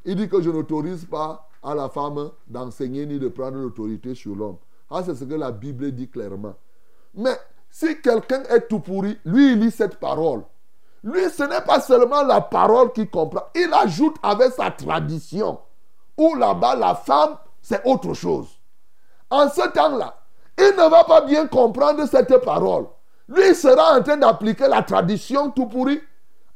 Il 0.05 0.17
dit 0.17 0.29
que 0.29 0.41
je 0.41 0.51
n'autorise 0.51 1.05
pas 1.05 1.49
à 1.63 1.75
la 1.75 1.89
femme 1.89 2.31
d'enseigner 2.47 3.07
ni 3.07 3.19
de 3.19 3.29
prendre 3.29 3.57
l'autorité 3.57 4.15
sur 4.15 4.35
l'homme. 4.35 4.59
Ah, 4.91 5.03
c'est 5.05 5.15
ce 5.15 5.25
que 5.25 5.35
la 5.35 5.51
Bible 5.51 5.93
dit 5.93 6.09
clairement. 6.09 6.55
Mais 7.15 7.37
si 7.71 8.01
quelqu'un 8.01 8.43
est 8.45 8.69
tout 8.69 8.81
pourri, 8.81 9.19
lui, 9.25 9.53
il 9.53 9.61
lit 9.61 9.71
cette 9.71 9.97
parole. 9.97 10.43
Lui, 11.03 11.29
ce 11.31 11.43
n'est 11.43 11.63
pas 11.63 11.81
seulement 11.81 12.23
la 12.23 12.41
parole 12.41 12.93
qu'il 12.93 13.11
comprend. 13.11 13.45
Il 13.55 13.73
ajoute 13.73 14.17
avec 14.23 14.53
sa 14.53 14.71
tradition. 14.71 15.59
Ou 16.17 16.35
là-bas, 16.35 16.77
la 16.77 16.95
femme 16.95 17.37
c'est 17.65 17.81
autre 17.87 18.13
chose. 18.13 18.47
En 19.31 19.49
ce 19.49 19.67
temps-là, 19.69 20.15
il 20.59 20.75
ne 20.77 20.91
va 20.91 21.03
pas 21.05 21.23
bien 21.23 21.47
comprendre 21.47 22.07
cette 22.07 22.37
parole. 22.45 22.87
Lui 23.29 23.55
sera 23.55 23.99
en 23.99 24.03
train 24.03 24.17
d'appliquer 24.17 24.69
la 24.69 24.83
tradition 24.83 25.51
tout 25.51 25.67
pourri 25.67 26.01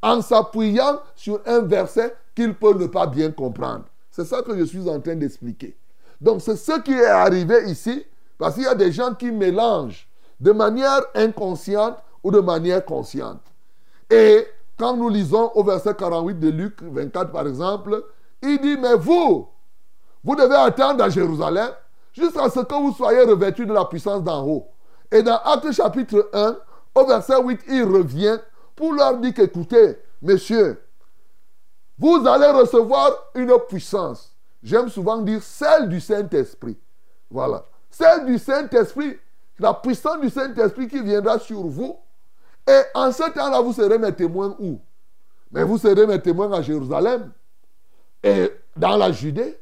en 0.03 0.21
s'appuyant 0.21 1.01
sur 1.15 1.41
un 1.47 1.61
verset 1.61 2.15
qu'il 2.35 2.55
peut 2.55 2.75
ne 2.75 2.87
pas 2.87 3.07
bien 3.07 3.31
comprendre. 3.31 3.85
C'est 4.11 4.25
ça 4.25 4.43
que 4.43 4.57
je 4.57 4.65
suis 4.65 4.89
en 4.89 5.01
train 5.01 5.17
d'expliquer. 5.17 5.77
Donc 6.21 6.41
c'est 6.43 6.57
ce 6.57 6.81
qui 6.81 6.93
est 6.93 7.07
arrivé 7.07 7.71
ici, 7.71 8.05
parce 8.37 8.55
qu'il 8.55 8.65
y 8.65 8.67
a 8.67 8.75
des 8.75 8.93
gens 8.93 9.15
qui 9.15 9.31
mélangent 9.31 10.09
de 10.41 10.53
manière 10.53 11.03
inconsciente 11.15 11.97
ou 12.23 12.31
de 12.31 12.41
manière 12.41 12.85
consciente. 12.85 13.43
Et 14.11 14.47
quand 14.79 14.97
nous 14.97 15.09
lisons 15.09 15.51
au 15.55 15.65
verset 15.65 15.95
48 15.95 16.39
de 16.39 16.49
Luc 16.49 16.83
24 16.83 17.33
par 17.33 17.47
exemple, 17.47 18.05
il 18.43 18.61
dit, 18.61 18.77
mais 18.77 18.95
vous, 18.95 19.49
vous 20.23 20.37
devez 20.37 20.55
attendre 20.55 21.03
à 21.03 21.09
Jérusalem 21.09 21.71
jusqu'à 22.13 22.49
ce 22.51 22.61
que 22.61 22.75
vous 22.75 22.93
soyez 22.93 23.23
revêtus 23.23 23.67
de 23.67 23.73
la 23.73 23.85
puissance 23.85 24.23
d'en 24.23 24.47
haut. 24.47 24.69
Et 25.11 25.23
dans 25.23 25.39
Acte 25.39 25.73
chapitre 25.73 26.29
1, 26.33 26.57
au 26.95 27.07
verset 27.07 27.41
8, 27.43 27.61
il 27.69 27.85
revient 27.85 28.39
pour 28.77 28.93
leur 28.93 29.17
dire 29.19 29.35
qu'écoutez, 29.35 29.99
messieurs, 30.21 30.81
vous 31.99 32.25
allez 32.27 32.49
recevoir 32.49 33.11
une 33.35 33.53
puissance. 33.69 34.35
J'aime 34.63 34.89
souvent 34.89 35.19
dire 35.19 35.43
celle 35.43 35.89
du 35.89 36.01
Saint-Esprit. 36.01 36.79
Voilà. 37.31 37.65
Celle 37.91 38.27
du 38.27 38.39
Saint-Esprit, 38.39 39.19
la 39.59 39.75
puissance 39.75 40.21
du 40.21 40.31
Saint-Esprit 40.31 40.89
qui 40.89 41.03
viendra 41.03 41.39
sur 41.39 41.63
vous. 41.67 41.97
Et 42.67 42.81
en 42.95 43.11
ce 43.11 43.31
temps-là, 43.31 43.61
vous 43.61 43.73
serez 43.73 43.99
mes 43.99 44.13
témoins 44.13 44.55
où? 44.59 44.81
Mais 45.51 45.65
vous 45.65 45.79
serez 45.79 46.07
mes 46.07 46.21
témoins 46.21 46.53
à 46.53 46.61
Jérusalem 46.63 47.33
et 48.23 48.53
dans 48.77 48.97
la 48.97 49.11
Judée, 49.13 49.59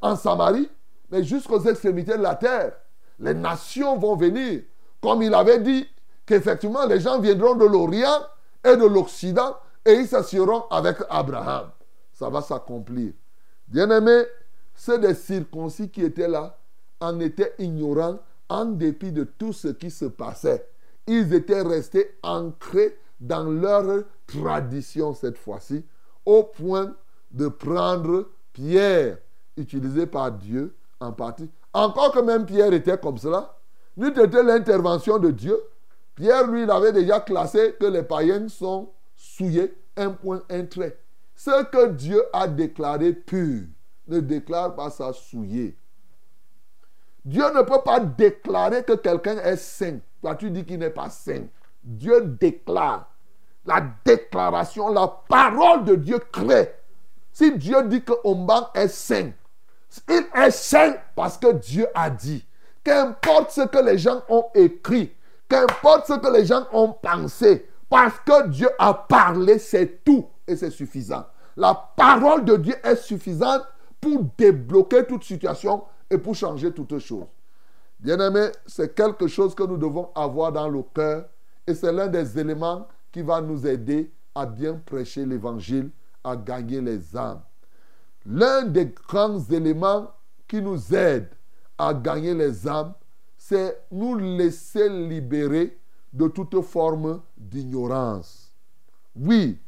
en 0.00 0.16
Samarie, 0.16 0.70
mais 1.10 1.24
jusqu'aux 1.24 1.60
extrémités 1.60 2.16
de 2.16 2.22
la 2.22 2.34
terre. 2.34 2.72
Les 3.22 3.34
nations 3.34 3.96
vont 3.98 4.16
venir. 4.16 4.62
Comme 5.00 5.22
il 5.22 5.32
avait 5.32 5.60
dit 5.60 5.86
qu'effectivement 6.26 6.84
les 6.86 7.00
gens 7.00 7.20
viendront 7.20 7.54
de 7.54 7.64
l'Orient 7.64 8.20
et 8.64 8.76
de 8.76 8.84
l'Occident 8.84 9.56
et 9.84 9.94
ils 9.94 10.06
s'assureront 10.06 10.64
avec 10.70 10.98
Abraham. 11.08 11.70
Ça 12.12 12.28
va 12.28 12.42
s'accomplir. 12.42 13.12
Bien-aimés, 13.66 14.24
ceux 14.74 14.98
des 14.98 15.14
circoncis 15.14 15.88
qui 15.88 16.02
étaient 16.02 16.28
là 16.28 16.58
en 17.00 17.18
étaient 17.20 17.54
ignorants 17.58 18.18
en 18.48 18.64
dépit 18.66 19.12
de 19.12 19.24
tout 19.24 19.52
ce 19.52 19.68
qui 19.68 19.90
se 19.90 20.04
passait. 20.04 20.68
Ils 21.06 21.32
étaient 21.32 21.62
restés 21.62 22.18
ancrés 22.22 22.98
dans 23.18 23.44
leur 23.44 24.04
tradition 24.26 25.14
cette 25.14 25.38
fois-ci, 25.38 25.84
au 26.26 26.44
point 26.44 26.94
de 27.30 27.48
prendre 27.48 28.28
Pierre, 28.52 29.18
utilisé 29.56 30.06
par 30.06 30.32
Dieu 30.32 30.74
en 31.00 31.12
partie. 31.12 31.50
Encore 31.72 32.12
que 32.12 32.20
même 32.20 32.44
Pierre 32.46 32.72
était 32.72 32.98
comme 32.98 33.18
cela, 33.18 33.56
n'eût 33.96 34.10
été 34.10 34.42
l'intervention 34.42 35.18
de 35.18 35.30
Dieu, 35.30 35.58
Pierre, 36.14 36.46
lui, 36.46 36.64
il 36.64 36.70
avait 36.70 36.92
déjà 36.92 37.20
classé 37.20 37.74
que 37.80 37.86
les 37.86 38.02
païens 38.02 38.48
sont 38.48 38.90
souillés, 39.16 39.74
un 39.96 40.10
point, 40.10 40.42
un 40.50 40.66
trait. 40.66 40.98
Ce 41.34 41.64
que 41.64 41.88
Dieu 41.88 42.22
a 42.32 42.46
déclaré 42.46 43.12
pur 43.12 43.62
ne 44.08 44.20
déclare 44.20 44.74
pas 44.74 44.90
ça 44.90 45.12
souillé. 45.12 45.76
Dieu 47.24 47.44
ne 47.54 47.62
peut 47.62 47.82
pas 47.84 48.00
déclarer 48.00 48.82
que 48.84 48.94
quelqu'un 48.94 49.38
est 49.38 49.56
saint. 49.56 49.98
Toi, 50.20 50.34
tu 50.34 50.50
dis 50.50 50.64
qu'il 50.64 50.78
n'est 50.78 50.90
pas 50.90 51.08
saint. 51.08 51.46
Dieu 51.82 52.36
déclare. 52.40 53.08
La 53.64 53.80
déclaration, 54.04 54.92
la 54.92 55.06
parole 55.28 55.84
de 55.84 55.94
Dieu 55.94 56.18
crée. 56.18 56.74
Si 57.32 57.56
Dieu 57.56 57.84
dit 57.84 58.02
que 58.02 58.12
Omban 58.24 58.68
est 58.74 58.88
saint, 58.88 59.30
il 60.08 60.24
est 60.34 60.50
saint 60.50 60.94
parce 61.14 61.38
que 61.38 61.52
Dieu 61.52 61.86
a 61.94 62.10
dit. 62.10 62.44
Qu'importe 62.84 63.50
ce 63.52 63.62
que 63.62 63.78
les 63.78 63.96
gens 63.96 64.22
ont 64.28 64.46
écrit, 64.54 65.12
qu'importe 65.48 66.06
ce 66.08 66.14
que 66.14 66.32
les 66.32 66.44
gens 66.44 66.66
ont 66.72 66.92
pensé, 66.92 67.68
parce 67.88 68.18
que 68.26 68.48
Dieu 68.48 68.68
a 68.78 68.92
parlé, 68.92 69.58
c'est 69.58 70.04
tout 70.04 70.26
et 70.48 70.56
c'est 70.56 70.70
suffisant. 70.70 71.24
La 71.56 71.74
parole 71.96 72.44
de 72.44 72.56
Dieu 72.56 72.74
est 72.82 72.96
suffisante 72.96 73.62
pour 74.00 74.24
débloquer 74.36 75.06
toute 75.06 75.22
situation 75.22 75.84
et 76.10 76.18
pour 76.18 76.34
changer 76.34 76.72
toutes 76.72 76.98
choses. 76.98 77.26
Bien-aimé, 78.00 78.48
c'est 78.66 78.94
quelque 78.94 79.28
chose 79.28 79.54
que 79.54 79.62
nous 79.62 79.76
devons 79.76 80.10
avoir 80.14 80.50
dans 80.50 80.68
le 80.68 80.82
cœur 80.82 81.26
et 81.66 81.74
c'est 81.74 81.92
l'un 81.92 82.08
des 82.08 82.38
éléments 82.38 82.88
qui 83.12 83.22
va 83.22 83.40
nous 83.40 83.64
aider 83.64 84.10
à 84.34 84.44
bien 84.46 84.74
prêcher 84.74 85.24
l'évangile, 85.24 85.90
à 86.24 86.34
gagner 86.34 86.80
les 86.80 87.16
âmes. 87.16 87.42
L'un 88.26 88.62
des 88.62 88.86
grands 88.86 89.40
éléments 89.50 90.10
qui 90.46 90.60
nous 90.62 90.94
aide 90.94 91.30
à 91.78 91.92
gagner 91.92 92.34
les 92.34 92.68
âmes, 92.68 92.94
c'est 93.36 93.84
nous 93.90 94.16
laisser 94.16 94.88
libérer 94.88 95.78
de 96.12 96.28
toute 96.28 96.60
forme 96.62 97.22
d'ignorance. 97.36 98.52
Oui, 99.16 99.58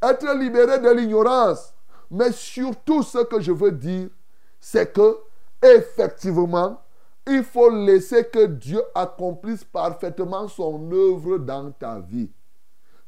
être 0.00 0.34
libéré 0.36 0.78
de 0.78 0.90
l'ignorance, 0.90 1.74
mais 2.10 2.32
surtout 2.32 3.02
ce 3.02 3.24
que 3.24 3.40
je 3.40 3.52
veux 3.52 3.72
dire, 3.72 4.08
c'est 4.60 4.92
que 4.92 5.18
effectivement, 5.62 6.80
il 7.26 7.42
faut 7.42 7.70
laisser 7.70 8.24
que 8.26 8.46
Dieu 8.46 8.80
accomplisse 8.94 9.64
parfaitement 9.64 10.46
son 10.46 10.90
œuvre 10.92 11.38
dans 11.38 11.72
ta 11.72 11.98
vie. 11.98 12.30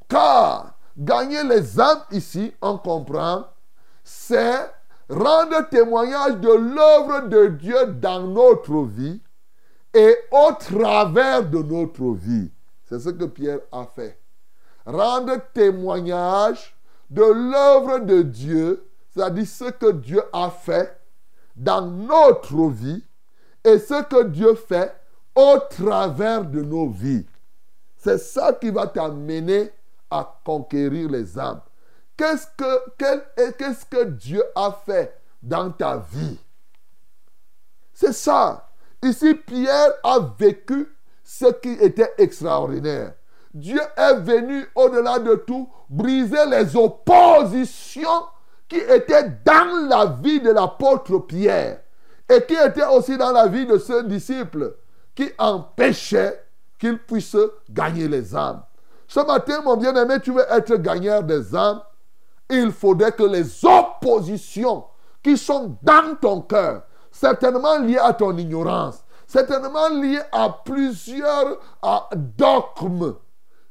Car 0.09 0.77
gagner 0.97 1.45
les 1.45 1.79
âmes 1.79 2.03
ici, 2.11 2.53
on 2.61 2.79
comprend, 2.79 3.45
c'est 4.03 4.69
rendre 5.09 5.69
témoignage 5.69 6.37
de 6.37 6.49
l'œuvre 6.49 7.29
de 7.29 7.47
Dieu 7.49 7.87
dans 7.87 8.21
notre 8.21 8.83
vie 8.85 9.21
et 9.95 10.17
au 10.31 10.53
travers 10.53 11.49
de 11.49 11.63
notre 11.63 12.13
vie. 12.13 12.51
C'est 12.85 13.01
ce 13.01 13.11
que 13.11 13.25
Pierre 13.25 13.61
a 13.73 13.87
fait. 13.87 14.19
Rendre 14.85 15.39
témoignage 15.53 16.77
de 17.11 17.23
l'œuvre 17.23 17.99
de 18.01 18.23
Dieu, 18.23 18.87
c'est-à-dire 19.11 19.47
ce 19.47 19.71
que 19.71 19.93
Dieu 19.93 20.23
a 20.33 20.51
fait 20.51 20.99
dans 21.57 21.83
notre 21.83 22.69
vie 22.69 23.05
et 23.65 23.79
ce 23.79 24.03
que 24.05 24.25
Dieu 24.25 24.55
fait 24.55 24.95
au 25.35 25.59
travers 25.71 26.45
de 26.45 26.63
nos 26.63 26.89
vies. 26.89 27.27
C'est 27.97 28.19
ça 28.19 28.53
qui 28.53 28.71
va 28.71 28.87
t'amener 28.87 29.71
à 30.11 30.41
conquérir 30.45 31.11
les 31.11 31.39
âmes. 31.39 31.61
Qu'est-ce 32.19 33.87
que, 33.87 34.05
Dieu 34.05 34.43
a 34.57 34.73
fait 34.85 35.17
dans 35.41 35.71
ta 35.71 35.99
vie? 35.99 36.39
C'est 37.95 38.13
ça. 38.13 38.69
Ici, 39.03 39.35
Pierre 39.35 39.93
a 40.03 40.19
vécu 40.37 40.93
ce 41.23 41.47
qui 41.47 41.73
était 41.75 42.13
extraordinaire. 42.19 43.15
Dieu 43.55 43.81
est 43.97 44.15
venu 44.17 44.67
au-delà 44.75 45.21
de 45.21 45.37
tout 45.37 45.71
briser 45.89 46.45
les 46.47 46.77
oppositions 46.77 48.27
qui 48.69 48.79
étaient 48.79 49.31
dans 49.45 49.89
la 49.89 50.07
vie 50.21 50.41
de 50.41 50.51
l'apôtre 50.51 51.19
Pierre 51.21 51.81
et 52.29 52.43
qui 52.43 52.55
étaient 52.55 52.87
aussi 52.87 53.17
dans 53.17 53.33
la 53.33 53.47
vie 53.47 53.65
de 53.65 53.79
ce 53.79 54.03
disciple 54.03 54.75
qui 55.15 55.31
empêchaient 55.39 56.45
qu'il 56.79 56.99
puisse 56.99 57.37
gagner 57.71 58.09
les 58.09 58.35
âmes. 58.35 58.63
Ce 59.07 59.21
matin, 59.21 59.63
mon 59.63 59.77
bien-aimé, 59.77 60.17
tu 60.21 60.33
veux 60.33 60.45
être 60.51 60.75
gagneur 60.77 61.23
des 61.23 61.55
âmes? 61.55 61.81
Il 62.51 62.73
faudrait 62.73 63.13
que 63.13 63.25
les 63.25 63.65
oppositions 63.65 64.85
qui 65.23 65.37
sont 65.37 65.77
dans 65.83 66.17
ton 66.21 66.41
cœur, 66.41 66.83
certainement 67.11 67.79
liées 67.79 67.99
à 67.99 68.13
ton 68.13 68.37
ignorance, 68.37 69.05
certainement 69.27 69.89
liées 69.91 70.23
à 70.33 70.49
plusieurs 70.65 71.59
dogmes, 72.15 73.17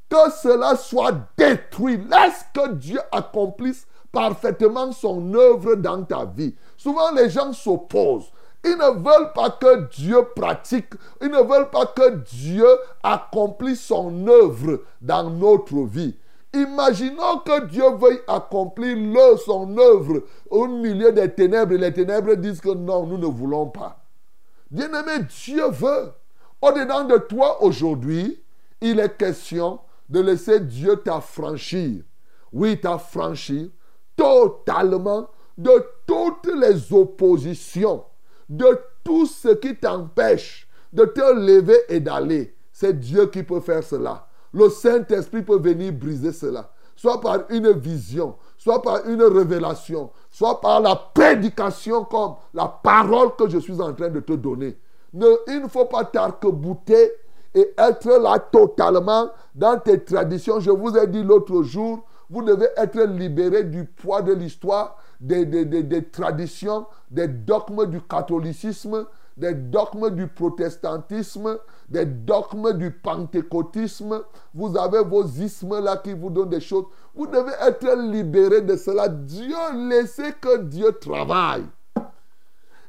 que 0.09 0.31
cela 0.41 0.75
soit 0.75 1.13
détruit. 1.37 1.97
Laisse 1.97 2.45
que 2.53 2.69
Dieu 2.73 2.99
accomplisse 3.11 3.87
parfaitement 4.11 4.91
son 4.91 5.33
œuvre 5.33 5.75
dans 5.75 6.03
ta 6.03 6.25
vie. 6.25 6.55
Souvent, 6.77 7.11
les 7.11 7.29
gens 7.29 7.51
s'opposent. 7.53 8.31
Ils 8.63 8.77
ne 8.77 9.03
veulent 9.03 9.33
pas 9.33 9.51
que 9.51 9.87
Dieu 9.95 10.23
pratique, 10.35 10.93
ils 11.21 11.29
ne 11.29 11.41
veulent 11.41 11.69
pas 11.69 11.85
que 11.85 12.15
Dieu 12.15 12.67
accomplisse 13.03 13.85
son 13.85 14.27
œuvre 14.27 14.81
dans 15.01 15.29
notre 15.29 15.85
vie. 15.85 16.17
Imaginons 16.53 17.39
que 17.45 17.65
Dieu 17.67 17.89
veuille 17.97 18.21
accomplir 18.27 18.97
son 19.45 19.77
œuvre 19.77 20.23
au 20.49 20.67
milieu 20.67 21.11
des 21.11 21.31
ténèbres 21.33 21.75
les 21.75 21.93
ténèbres 21.93 22.35
disent 22.35 22.61
que 22.61 22.73
non, 22.73 23.05
nous 23.05 23.17
ne 23.17 23.27
voulons 23.27 23.67
pas. 23.67 24.03
Bien-aimé, 24.71 25.25
Dieu 25.43 25.69
veut. 25.69 26.13
Au-dedans 26.61 27.03
de 27.03 27.17
toi 27.17 27.61
aujourd'hui, 27.63 28.41
il 28.81 28.99
est 28.99 29.17
question 29.17 29.79
de 30.09 30.19
laisser 30.21 30.59
Dieu 30.59 30.95
t'affranchir. 30.97 32.03
Oui, 32.51 32.79
t'affranchir 32.79 33.69
totalement 34.15 35.29
de 35.57 35.85
toutes 36.05 36.51
les 36.55 36.93
oppositions, 36.93 38.03
de 38.49 38.79
tout 39.03 39.25
ce 39.25 39.49
qui 39.49 39.75
t'empêche 39.75 40.67
de 40.93 41.05
te 41.05 41.33
lever 41.33 41.79
et 41.89 41.99
d'aller. 41.99 42.55
C'est 42.71 42.99
Dieu 42.99 43.27
qui 43.27 43.43
peut 43.43 43.59
faire 43.59 43.83
cela. 43.83 44.26
Le 44.53 44.69
Saint-Esprit 44.69 45.43
peut 45.43 45.59
venir 45.59 45.93
briser 45.93 46.31
cela. 46.31 46.71
Soit 46.95 47.21
par 47.21 47.41
une 47.49 47.71
vision, 47.73 48.35
soit 48.57 48.81
par 48.81 49.07
une 49.07 49.21
révélation, 49.21 50.09
soit 50.31 50.59
par 50.59 50.81
la 50.81 50.95
prédication 50.95 52.03
comme 52.05 52.35
la 52.53 52.67
parole 52.67 53.35
que 53.37 53.47
je 53.49 53.59
suis 53.59 53.79
en 53.79 53.93
train 53.93 54.09
de 54.09 54.19
te 54.19 54.33
donner. 54.33 54.77
Ne, 55.13 55.27
il 55.47 55.61
ne 55.61 55.67
faut 55.67 55.85
pas 55.85 56.05
t'arc-bouter 56.05 57.11
et 57.53 57.73
être 57.77 58.09
là 58.21 58.39
totalement 58.39 59.29
dans 59.53 59.79
tes 59.79 60.03
traditions. 60.03 60.59
Je 60.59 60.71
vous 60.71 60.97
ai 60.97 61.07
dit 61.07 61.23
l'autre 61.23 61.63
jour, 61.63 62.03
vous 62.29 62.41
devez 62.41 62.67
être 62.75 62.99
libéré 63.03 63.63
du 63.63 63.85
poids 63.85 64.21
de 64.21 64.33
l'histoire, 64.33 64.97
des, 65.19 65.45
des, 65.45 66.03
traditions, 66.09 66.85
des 67.09 67.27
dogmes 67.27 67.85
du 67.85 68.01
catholicisme, 68.01 69.05
des 69.37 69.53
dogmes 69.53 70.09
du 70.09 70.27
protestantisme, 70.27 71.59
des 71.87 72.05
dogmes 72.05 72.73
du 72.73 72.91
pentecôtisme. 72.91 74.23
Vous 74.53 74.75
avez 74.75 75.03
vos 75.03 75.23
ismes 75.23 75.79
là 75.79 75.97
qui 75.97 76.13
vous 76.13 76.31
donnent 76.31 76.49
des 76.49 76.59
choses. 76.59 76.85
Vous 77.15 77.27
devez 77.27 77.53
être 77.61 77.95
libéré 78.11 78.61
de 78.61 78.75
cela. 78.75 79.07
Dieu, 79.07 79.55
laissez 79.89 80.33
que 80.41 80.57
Dieu 80.63 80.91
travaille. 80.99 81.65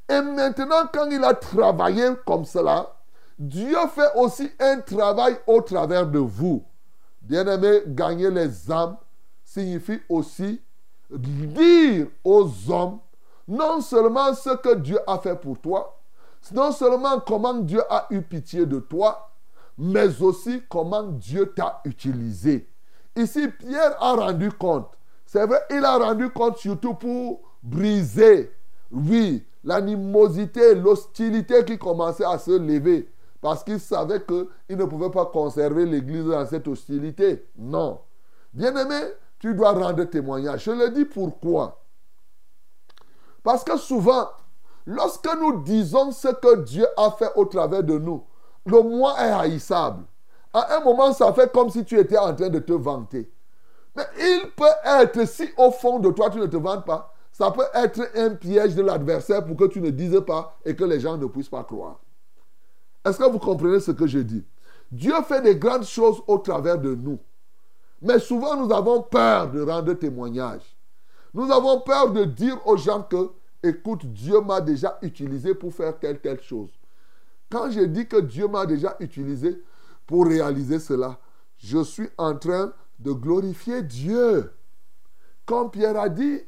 Et 0.09 0.23
maintenant, 0.23 0.89
quand 0.93 1.11
il 1.11 1.23
a 1.23 1.35
travaillé 1.35 2.09
comme 2.27 2.47
cela, 2.47 2.95
Dieu 3.39 3.77
fait 3.95 4.11
aussi 4.17 4.51
un 4.59 4.81
travail 4.81 5.37
au 5.47 5.61
travers 5.61 6.07
de 6.07 6.19
vous. 6.19 6.65
Bien-aimé, 7.21 7.83
gagner 7.89 8.31
les 8.31 8.71
âmes 8.71 8.97
signifie 9.45 10.01
aussi 10.09 10.63
dire 11.11 12.07
aux 12.25 12.51
hommes 12.71 13.01
non 13.47 13.81
seulement 13.81 14.35
ce 14.35 14.57
que 14.57 14.75
Dieu 14.77 14.99
a 15.07 15.19
fait 15.19 15.37
pour 15.37 15.59
toi, 15.59 15.98
non 16.53 16.73
seulement 16.73 17.21
comment 17.21 17.55
Dieu 17.55 17.83
a 17.91 18.07
eu 18.11 18.23
pitié 18.23 18.67
de 18.67 18.79
toi, 18.79 19.31
mais 19.77 20.21
aussi 20.23 20.63
comment 20.69 21.03
Dieu 21.05 21.53
t'a 21.55 21.81
utilisé. 21.85 22.69
Ici, 23.17 23.49
Pierre 23.49 23.97
a 24.03 24.15
rendu 24.15 24.51
compte 24.53 24.91
C'est 25.27 25.47
vrai, 25.47 25.61
il 25.71 25.85
a 25.85 25.99
rendu 25.99 26.31
compte 26.31 26.59
surtout 26.59 26.95
pour 26.95 27.41
briser, 27.63 28.53
oui, 28.91 29.45
l'animosité, 29.65 30.75
l'hostilité 30.75 31.65
qui 31.65 31.79
commençait 31.79 32.25
à 32.25 32.39
se 32.39 32.53
lever. 32.53 33.13
Parce 33.41 33.63
qu'il 33.63 33.79
savait 33.79 34.25
qu'il 34.25 34.77
ne 34.77 34.85
pouvait 34.85 35.11
pas 35.11 35.27
conserver 35.27 35.87
l'Église 35.87 36.25
dans 36.25 36.45
cette 36.47 36.67
hostilité. 36.67 37.47
Non. 37.57 38.01
Bien-aimé, 38.53 39.13
tu 39.39 39.55
dois 39.55 39.73
rendre 39.73 40.05
témoignage. 40.05 40.65
Je 40.65 40.71
le 40.73 40.91
dis 40.91 41.05
pourquoi? 41.05 41.85
Parce 43.43 43.63
que 43.63 43.77
souvent, 43.79 44.29
lorsque 44.89 45.29
nous 45.39 45.61
disons 45.61 46.13
ce 46.13 46.29
que 46.29 46.63
Dieu 46.63 46.87
a 46.97 47.11
fait 47.11 47.31
au 47.37 47.45
travers 47.45 47.85
de 47.85 47.99
nous, 47.99 48.25
le 48.65 48.83
moi 48.83 49.15
est 49.21 49.31
haïssable. 49.31 50.05
À 50.53 50.77
un 50.77 50.81
moment, 50.81 51.13
ça 51.13 51.33
fait 51.35 51.53
comme 51.53 51.69
si 51.69 51.85
tu 51.85 51.99
étais 51.99 52.17
en 52.17 52.35
train 52.35 52.49
de 52.49 52.59
te 52.59 52.73
vanter. 52.73 53.31
Mais 53.95 54.05
il 54.19 54.51
peut 54.57 54.65
être, 54.85 55.29
si 55.29 55.49
au 55.59 55.71
fond 55.71 55.99
de 55.99 56.11
toi 56.11 56.31
tu 56.31 56.39
ne 56.39 56.47
te 56.47 56.57
vantes 56.57 56.87
pas, 56.87 57.13
ça 57.33 57.51
peut 57.51 57.67
être 57.75 58.01
un 58.17 58.31
piège 58.31 58.75
de 58.75 58.83
l'adversaire 58.83 59.45
pour 59.45 59.57
que 59.57 59.67
tu 59.67 59.81
ne 59.83 59.91
dises 59.91 60.21
pas 60.27 60.57
et 60.65 60.75
que 60.75 60.85
les 60.85 61.01
gens 61.01 61.19
ne 61.19 61.27
puissent 61.27 61.51
pas 61.51 61.65
croire. 61.65 62.01
Est-ce 63.05 63.19
que 63.19 63.31
vous 63.31 63.39
comprenez 63.39 63.81
ce 63.81 63.91
que 63.91 64.07
je 64.07 64.21
dis? 64.21 64.45
Dieu 64.91 65.15
fait 65.27 65.43
des 65.43 65.57
grandes 65.57 65.85
choses 65.85 66.23
au 66.27 66.39
travers 66.39 66.79
de 66.79 66.95
nous. 66.95 67.19
Mais 68.01 68.19
souvent, 68.19 68.57
nous 68.57 68.73
avons 68.73 69.03
peur 69.03 69.51
de 69.51 69.61
rendre 69.61 69.93
témoignage. 69.93 70.63
Nous 71.35 71.51
avons 71.53 71.81
peur 71.81 72.11
de 72.11 72.25
dire 72.25 72.59
aux 72.67 72.77
gens 72.77 73.03
que, 73.03 73.31
écoute, 73.63 74.07
Dieu 74.07 74.41
m'a 74.41 74.61
déjà 74.61 74.99
utilisé 75.03 75.55
pour 75.55 75.73
faire 75.73 75.99
telle, 75.99 76.21
telle 76.21 76.41
chose. 76.43 76.71
Quand 77.51 77.71
je 77.71 77.81
dis 77.81 78.07
que 78.07 78.21
Dieu 78.21 78.47
m'a 78.47 78.67
déjà 78.67 78.97
utilisé 79.01 79.63
pour 80.07 80.27
réaliser 80.27 80.79
cela, 80.79 81.19
je 81.59 81.83
suis 81.83 82.09
en 82.19 82.35
train 82.37 82.73
de 82.99 83.13
glorifier 83.13 83.83
Dieu. 83.83 84.53
Comme 85.47 85.71
Pierre 85.71 85.99
a 85.99 86.09
dit, 86.09 86.41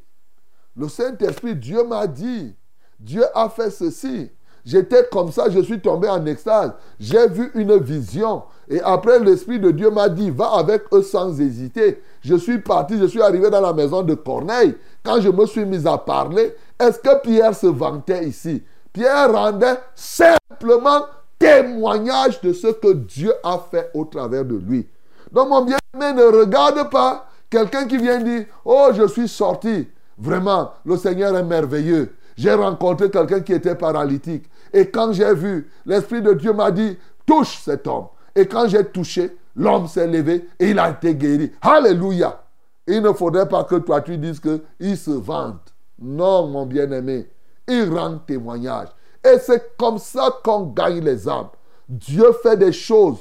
le 0.77 0.88
Saint-Esprit, 0.88 1.57
Dieu 1.57 1.85
m'a 1.85 2.07
dit, 2.07 2.55
Dieu 2.99 3.25
a 3.35 3.49
fait 3.49 3.70
ceci. 3.70 4.31
J'étais 4.64 5.09
comme 5.11 5.33
ça, 5.33 5.49
je 5.49 5.61
suis 5.61 5.81
tombé 5.81 6.09
en 6.09 6.25
extase. 6.27 6.75
J'ai 6.99 7.29
vu 7.29 7.51
une 7.55 7.79
vision. 7.79 8.42
Et 8.68 8.81
après, 8.83 9.18
l'Esprit 9.18 9.59
de 9.59 9.70
Dieu 9.70 9.90
m'a 9.90 10.09
dit, 10.09 10.31
va 10.31 10.53
avec 10.53 10.83
eux 10.92 11.03
sans 11.03 11.40
hésiter. 11.40 12.03
Je 12.20 12.35
suis 12.35 12.59
parti, 12.59 12.99
je 12.99 13.07
suis 13.07 13.23
arrivé 13.23 13.49
dans 13.51 13.62
la 13.62 13.73
maison 13.73 14.03
de 14.03 14.14
Corneille. 14.14 14.77
Quand 15.03 15.20
je 15.20 15.31
me 15.31 15.46
suis 15.46 15.64
mis 15.64 15.88
à 15.88 15.96
parler, 15.96 16.55
est-ce 16.81 16.99
que 16.99 17.21
Pierre 17.21 17.55
se 17.55 17.66
vantait 17.66 18.27
ici? 18.27 18.62
Pierre 18.93 19.33
rendait 19.33 19.79
simplement 19.95 21.05
témoignage 21.38 22.40
de 22.40 22.53
ce 22.53 22.69
que 22.69 22.93
Dieu 22.93 23.33
a 23.45 23.59
fait 23.71 23.90
au 23.95 24.05
travers 24.05 24.45
de 24.45 24.57
lui. 24.57 24.88
Donc 25.33 25.49
mon 25.49 25.64
bien-aimé, 25.64 26.12
ne 26.12 26.40
regarde 26.40 26.90
pas 26.90 27.27
quelqu'un 27.49 27.87
qui 27.87 27.99
vient 27.99 28.21
dire, 28.21 28.47
oh, 28.64 28.88
je 28.93 29.07
suis 29.07 29.29
sorti. 29.29 29.88
Vraiment, 30.19 30.73
le 30.85 30.97
Seigneur 30.97 31.37
est 31.37 31.45
merveilleux. 31.45 32.14
J'ai 32.37 32.53
rencontré 32.53 33.11
quelqu'un 33.11 33.40
qui 33.40 33.53
était 33.53 33.75
paralytique. 33.75 34.51
Et 34.73 34.90
quand 34.90 35.12
j'ai 35.12 35.35
vu, 35.35 35.71
l'Esprit 35.87 36.23
de 36.23 36.33
Dieu 36.33 36.53
m'a 36.53 36.71
dit, 36.71 36.97
touche 37.27 37.61
cet 37.62 37.87
homme. 37.87 38.07
Et 38.35 38.47
quand 38.47 38.69
j'ai 38.69 38.85
touché, 38.85 39.37
l'homme 39.57 39.87
s'est 39.87 40.07
levé 40.07 40.49
et 40.59 40.71
il 40.71 40.79
a 40.79 40.90
été 40.90 41.14
guéri. 41.14 41.53
Alléluia. 41.61 42.43
Il 42.87 43.03
ne 43.03 43.12
faudrait 43.12 43.49
pas 43.49 43.64
que 43.64 43.77
toi 43.77 44.01
tu 44.01 44.16
dises 44.19 44.40
qu'il 44.40 44.97
se 44.97 45.11
vante. 45.11 45.69
Non, 46.01 46.47
mon 46.47 46.67
bien-aimé. 46.67 47.29
Il 47.69 47.93
rend 47.93 48.19
témoignage. 48.19 48.89
Et 49.25 49.39
c'est 49.39 49.77
comme 49.77 49.99
ça 49.99 50.31
qu'on 50.43 50.67
gagne 50.67 51.01
les 51.05 51.29
âmes. 51.29 51.51
Dieu 51.89 52.33
fait 52.43 52.57
des 52.57 52.73
choses 52.73 53.19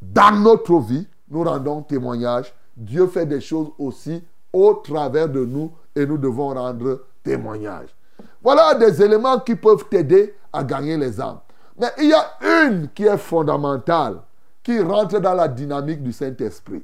dans 0.00 0.36
notre 0.36 0.78
vie. 0.78 1.06
Nous 1.28 1.44
rendons 1.44 1.82
témoignage. 1.82 2.52
Dieu 2.76 3.06
fait 3.06 3.26
des 3.26 3.40
choses 3.40 3.68
aussi 3.78 4.22
au 4.52 4.74
travers 4.74 5.28
de 5.28 5.44
nous 5.44 5.72
et 5.94 6.04
nous 6.04 6.18
devons 6.18 6.54
rendre 6.54 7.04
témoignage. 7.22 7.94
Voilà 8.42 8.74
des 8.74 9.02
éléments 9.02 9.38
qui 9.38 9.54
peuvent 9.54 9.86
t'aider 9.88 10.34
à 10.52 10.64
gagner 10.64 10.96
les 10.96 11.20
âmes. 11.20 11.40
Mais 11.78 11.88
il 11.98 12.08
y 12.08 12.12
a 12.12 12.26
une 12.66 12.88
qui 12.88 13.04
est 13.04 13.16
fondamentale, 13.16 14.18
qui 14.62 14.80
rentre 14.80 15.20
dans 15.20 15.34
la 15.34 15.48
dynamique 15.48 16.02
du 16.02 16.12
Saint-Esprit. 16.12 16.82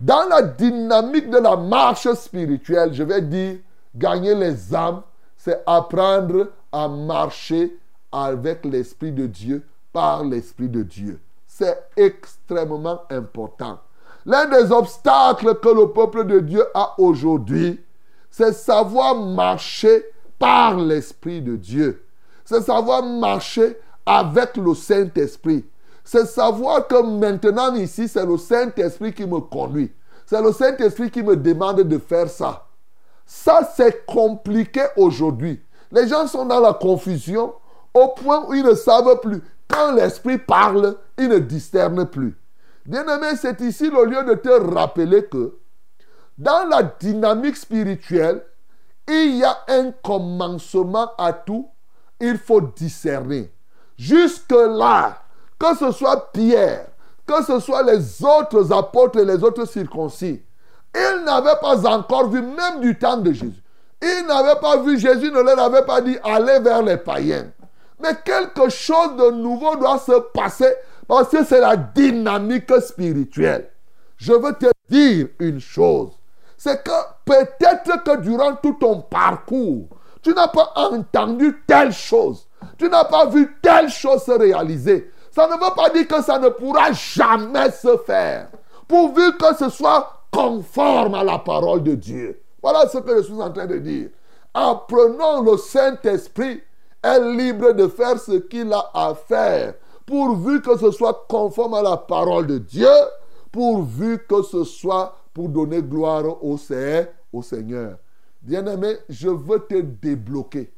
Dans 0.00 0.28
la 0.28 0.42
dynamique 0.42 1.30
de 1.30 1.38
la 1.38 1.56
marche 1.56 2.12
spirituelle, 2.12 2.92
je 2.92 3.02
vais 3.02 3.22
dire, 3.22 3.58
gagner 3.94 4.34
les 4.34 4.74
âmes, 4.74 5.02
c'est 5.36 5.62
apprendre 5.66 6.48
à 6.72 6.88
marcher 6.88 7.76
avec 8.12 8.64
l'Esprit 8.64 9.12
de 9.12 9.26
Dieu, 9.26 9.64
par 9.92 10.24
l'Esprit 10.24 10.68
de 10.68 10.82
Dieu. 10.82 11.20
C'est 11.46 11.78
extrêmement 11.96 13.02
important. 13.10 13.78
L'un 14.26 14.46
des 14.46 14.70
obstacles 14.70 15.54
que 15.56 15.68
le 15.68 15.88
peuple 15.92 16.26
de 16.26 16.40
Dieu 16.40 16.64
a 16.74 16.94
aujourd'hui, 16.98 17.82
c'est 18.30 18.52
savoir 18.52 19.14
marcher 19.16 20.04
par 20.38 20.76
l'Esprit 20.76 21.40
de 21.40 21.56
Dieu. 21.56 22.04
C'est 22.44 22.62
savoir 22.62 23.02
marcher 23.02 23.78
avec 24.04 24.56
le 24.56 24.74
Saint-Esprit. 24.74 25.64
C'est 26.04 26.26
savoir 26.26 26.86
que 26.86 27.02
maintenant 27.02 27.74
ici, 27.74 28.08
c'est 28.08 28.24
le 28.24 28.38
Saint-Esprit 28.38 29.12
qui 29.12 29.26
me 29.26 29.40
conduit. 29.40 29.92
C'est 30.24 30.40
le 30.40 30.52
Saint-Esprit 30.52 31.10
qui 31.10 31.22
me 31.22 31.36
demande 31.36 31.82
de 31.82 31.98
faire 31.98 32.28
ça. 32.28 32.67
Ça, 33.30 33.60
c'est 33.76 34.06
compliqué 34.06 34.80
aujourd'hui. 34.96 35.62
Les 35.92 36.08
gens 36.08 36.26
sont 36.26 36.46
dans 36.46 36.60
la 36.60 36.72
confusion 36.72 37.52
au 37.92 38.08
point 38.08 38.46
où 38.48 38.54
ils 38.54 38.64
ne 38.64 38.72
savent 38.72 39.20
plus. 39.20 39.42
Quand 39.68 39.92
l'Esprit 39.92 40.38
parle, 40.38 40.96
ils 41.18 41.28
ne 41.28 41.38
discernent 41.38 42.06
plus. 42.06 42.38
Bien-aimé, 42.86 43.36
c'est 43.38 43.60
ici 43.60 43.90
le 43.90 44.06
lieu 44.06 44.24
de 44.24 44.32
te 44.32 44.48
rappeler 44.48 45.26
que 45.26 45.58
dans 46.38 46.66
la 46.70 46.82
dynamique 46.82 47.58
spirituelle, 47.58 48.42
il 49.06 49.36
y 49.36 49.44
a 49.44 49.58
un 49.68 49.92
commencement 50.02 51.10
à 51.18 51.34
tout. 51.34 51.68
Il 52.18 52.38
faut 52.38 52.62
discerner. 52.62 53.52
Jusque-là, 53.98 55.18
que 55.58 55.76
ce 55.76 55.90
soit 55.90 56.32
Pierre, 56.32 56.86
que 57.26 57.44
ce 57.44 57.60
soit 57.60 57.82
les 57.82 58.24
autres 58.24 58.72
apôtres 58.72 59.18
et 59.18 59.24
les 59.26 59.44
autres 59.44 59.66
circoncis, 59.66 60.42
ils 60.94 61.24
n'avaient 61.24 61.58
pas 61.60 61.86
encore 61.86 62.28
vu, 62.30 62.42
même 62.42 62.80
du 62.80 62.98
temps 62.98 63.16
de 63.16 63.32
Jésus, 63.32 63.62
ils 64.02 64.24
n'avaient 64.26 64.60
pas 64.60 64.76
vu, 64.78 64.98
Jésus 64.98 65.30
ne 65.30 65.40
leur 65.40 65.58
avait 65.58 65.84
pas 65.84 66.00
dit 66.00 66.16
allez 66.22 66.60
vers 66.60 66.82
les 66.82 66.96
païens. 66.96 67.46
Mais 68.00 68.14
quelque 68.24 68.68
chose 68.68 69.16
de 69.16 69.30
nouveau 69.32 69.76
doit 69.76 69.98
se 69.98 70.20
passer 70.32 70.72
parce 71.08 71.28
que 71.30 71.44
c'est 71.44 71.60
la 71.60 71.76
dynamique 71.76 72.72
spirituelle. 72.80 73.70
Je 74.16 74.32
veux 74.32 74.52
te 74.52 74.66
dire 74.88 75.28
une 75.40 75.60
chose. 75.60 76.10
C'est 76.56 76.82
que 76.82 76.90
peut-être 77.24 78.02
que 78.04 78.16
durant 78.16 78.54
tout 78.56 78.76
ton 78.80 79.00
parcours, 79.00 79.88
tu 80.22 80.32
n'as 80.34 80.48
pas 80.48 80.72
entendu 80.76 81.62
telle 81.66 81.92
chose. 81.92 82.46
Tu 82.76 82.88
n'as 82.88 83.04
pas 83.04 83.26
vu 83.26 83.56
telle 83.62 83.88
chose 83.88 84.22
se 84.22 84.32
réaliser. 84.32 85.12
Ça 85.30 85.46
ne 85.46 85.52
veut 85.52 85.74
pas 85.74 85.90
dire 85.90 86.06
que 86.06 86.22
ça 86.22 86.38
ne 86.38 86.48
pourra 86.48 86.92
jamais 86.92 87.70
se 87.70 87.96
faire. 87.98 88.48
Pourvu 88.86 89.36
que 89.36 89.54
ce 89.56 89.68
soit 89.68 90.17
conforme 90.30 91.14
à 91.14 91.24
la 91.24 91.38
parole 91.38 91.82
de 91.82 91.94
Dieu. 91.94 92.40
Voilà 92.62 92.88
ce 92.88 92.98
que 92.98 93.16
je 93.16 93.22
suis 93.22 93.34
en 93.34 93.50
train 93.50 93.66
de 93.66 93.78
dire. 93.78 94.10
Apprenons 94.54 95.42
le 95.42 95.56
Saint-Esprit 95.56 96.60
est 97.02 97.20
libre 97.20 97.72
de 97.72 97.86
faire 97.86 98.18
ce 98.18 98.32
qu'il 98.32 98.72
a 98.72 98.90
à 98.92 99.14
faire, 99.14 99.74
pourvu 100.04 100.60
que 100.60 100.76
ce 100.76 100.90
soit 100.90 101.26
conforme 101.28 101.74
à 101.74 101.82
la 101.82 101.96
parole 101.96 102.46
de 102.46 102.58
Dieu, 102.58 102.88
pourvu 103.52 104.18
que 104.28 104.42
ce 104.42 104.64
soit 104.64 105.16
pour 105.32 105.48
donner 105.48 105.82
gloire 105.82 106.24
au, 106.42 106.58
au 107.32 107.42
Seigneur. 107.42 107.98
Bien-aimé, 108.42 108.96
je 109.08 109.28
veux 109.28 109.60
te 109.60 109.80
débloquer. 109.80 110.72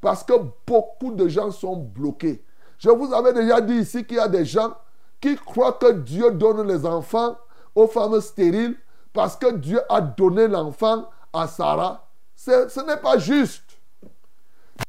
Parce 0.00 0.24
que 0.24 0.32
beaucoup 0.66 1.12
de 1.12 1.28
gens 1.28 1.50
sont 1.50 1.76
bloqués. 1.76 2.42
Je 2.78 2.88
vous 2.88 3.12
avais 3.12 3.32
déjà 3.32 3.60
dit 3.60 3.74
ici 3.74 4.04
qu'il 4.04 4.16
y 4.16 4.20
a 4.20 4.28
des 4.28 4.44
gens 4.44 4.74
qui 5.20 5.36
croient 5.36 5.74
que 5.74 5.92
Dieu 5.92 6.30
donne 6.30 6.66
les 6.66 6.86
enfants 6.86 7.36
aux 7.74 7.86
femmes 7.86 8.20
stériles 8.20 8.74
parce 9.12 9.36
que 9.36 9.52
Dieu 9.52 9.80
a 9.88 10.00
donné 10.00 10.48
l'enfant 10.48 11.08
à 11.32 11.46
Sarah. 11.46 12.06
Ce 12.34 12.84
n'est 12.84 12.96
pas 12.96 13.18
juste. 13.18 13.78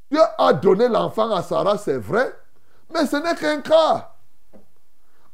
Dieu 0.09 0.21
a 0.37 0.53
donné 0.53 0.87
l'enfant 0.87 1.31
à 1.31 1.41
Sarah, 1.41 1.77
c'est 1.77 1.97
vrai, 1.97 2.33
mais 2.93 3.05
ce 3.05 3.15
n'est 3.17 3.35
qu'un 3.35 3.61
cas. 3.61 4.13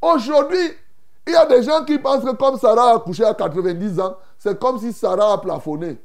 Aujourd'hui, 0.02 0.71
il 1.26 1.34
y 1.34 1.36
a 1.36 1.45
des 1.45 1.63
gens 1.63 1.84
qui 1.84 1.97
pensent 2.00 2.23
que 2.23 2.36
comme 2.36 2.58
Sarah 2.58 2.91
a 2.91 2.95
accouché 2.95 3.26
à 3.26 3.34
90 3.34 4.00
ans, 4.00 4.17
c'est 4.38 4.60
comme 4.60 4.80
si 4.80 4.93
Sarah 4.93 5.34
a 5.34 5.38
plafonné. 5.39 6.02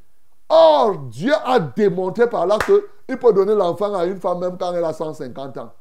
Or, 0.49 0.97
Dieu 0.99 1.33
a 1.45 1.61
démontré 1.61 2.29
par 2.29 2.47
là 2.47 2.59
qu'il 2.59 3.18
peut 3.18 3.33
donner 3.33 3.55
l'enfant 3.55 3.95
à 3.95 4.05
une 4.05 4.21
femme 4.21 4.40
même 4.40 4.59
quand 4.59 4.73
elle 4.75 4.85
a 4.85 4.92
150 4.92 5.59
ans. 5.59 5.73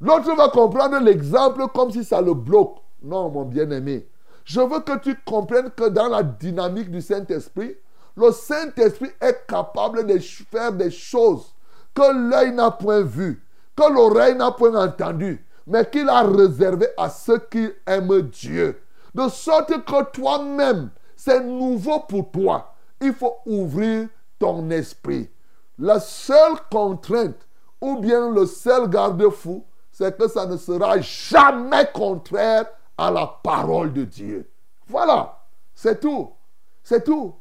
L'autre 0.00 0.34
va 0.34 0.48
comprendre 0.48 0.98
l'exemple 0.98 1.68
comme 1.74 1.90
si 1.90 2.04
ça 2.04 2.20
le 2.20 2.34
bloque. 2.34 2.78
Non, 3.02 3.30
mon 3.30 3.44
bien-aimé. 3.44 4.08
Je 4.44 4.60
veux 4.60 4.80
que 4.80 4.98
tu 4.98 5.16
comprennes 5.24 5.70
que 5.70 5.88
dans 5.88 6.08
la 6.08 6.22
dynamique 6.22 6.90
du 6.90 7.00
Saint-Esprit, 7.00 7.76
le 8.16 8.30
Saint-Esprit 8.30 9.10
est 9.20 9.46
capable 9.46 10.06
de 10.06 10.18
faire 10.18 10.72
des 10.72 10.90
choses 10.90 11.54
que 11.94 12.30
l'œil 12.30 12.52
n'a 12.52 12.70
point 12.70 13.02
vu, 13.02 13.42
que 13.76 13.90
l'oreille 13.90 14.36
n'a 14.36 14.50
point 14.50 14.74
entendu, 14.74 15.44
mais 15.66 15.88
qu'il 15.88 16.08
a 16.08 16.22
réservé 16.22 16.88
à 16.96 17.08
ceux 17.08 17.38
qui 17.38 17.68
aiment 17.86 18.22
Dieu. 18.22 18.80
De 19.14 19.28
sorte 19.28 19.84
que 19.84 20.04
toi-même, 20.10 20.90
c'est 21.16 21.40
nouveau 21.40 22.00
pour 22.00 22.30
toi. 22.30 22.74
il 23.00 23.12
faut 23.12 23.36
ouvrir 23.46 24.08
ton 24.38 24.70
esprit. 24.70 25.28
La 25.78 26.00
seule 26.00 26.56
contrainte 26.70 27.46
ou 27.80 27.98
bien 27.98 28.30
le 28.30 28.46
seul 28.46 28.88
garde-fou, 28.88 29.64
c'est 29.90 30.16
que 30.16 30.28
ça 30.28 30.46
ne 30.46 30.56
sera 30.56 31.00
jamais 31.00 31.88
contraire 31.92 32.66
à 33.02 33.10
la 33.10 33.26
parole 33.26 33.92
de 33.92 34.04
Dieu. 34.04 34.48
Voilà, 34.86 35.40
c'est 35.74 36.00
tout. 36.00 36.32
C'est 36.84 37.04
tout. 37.04 37.34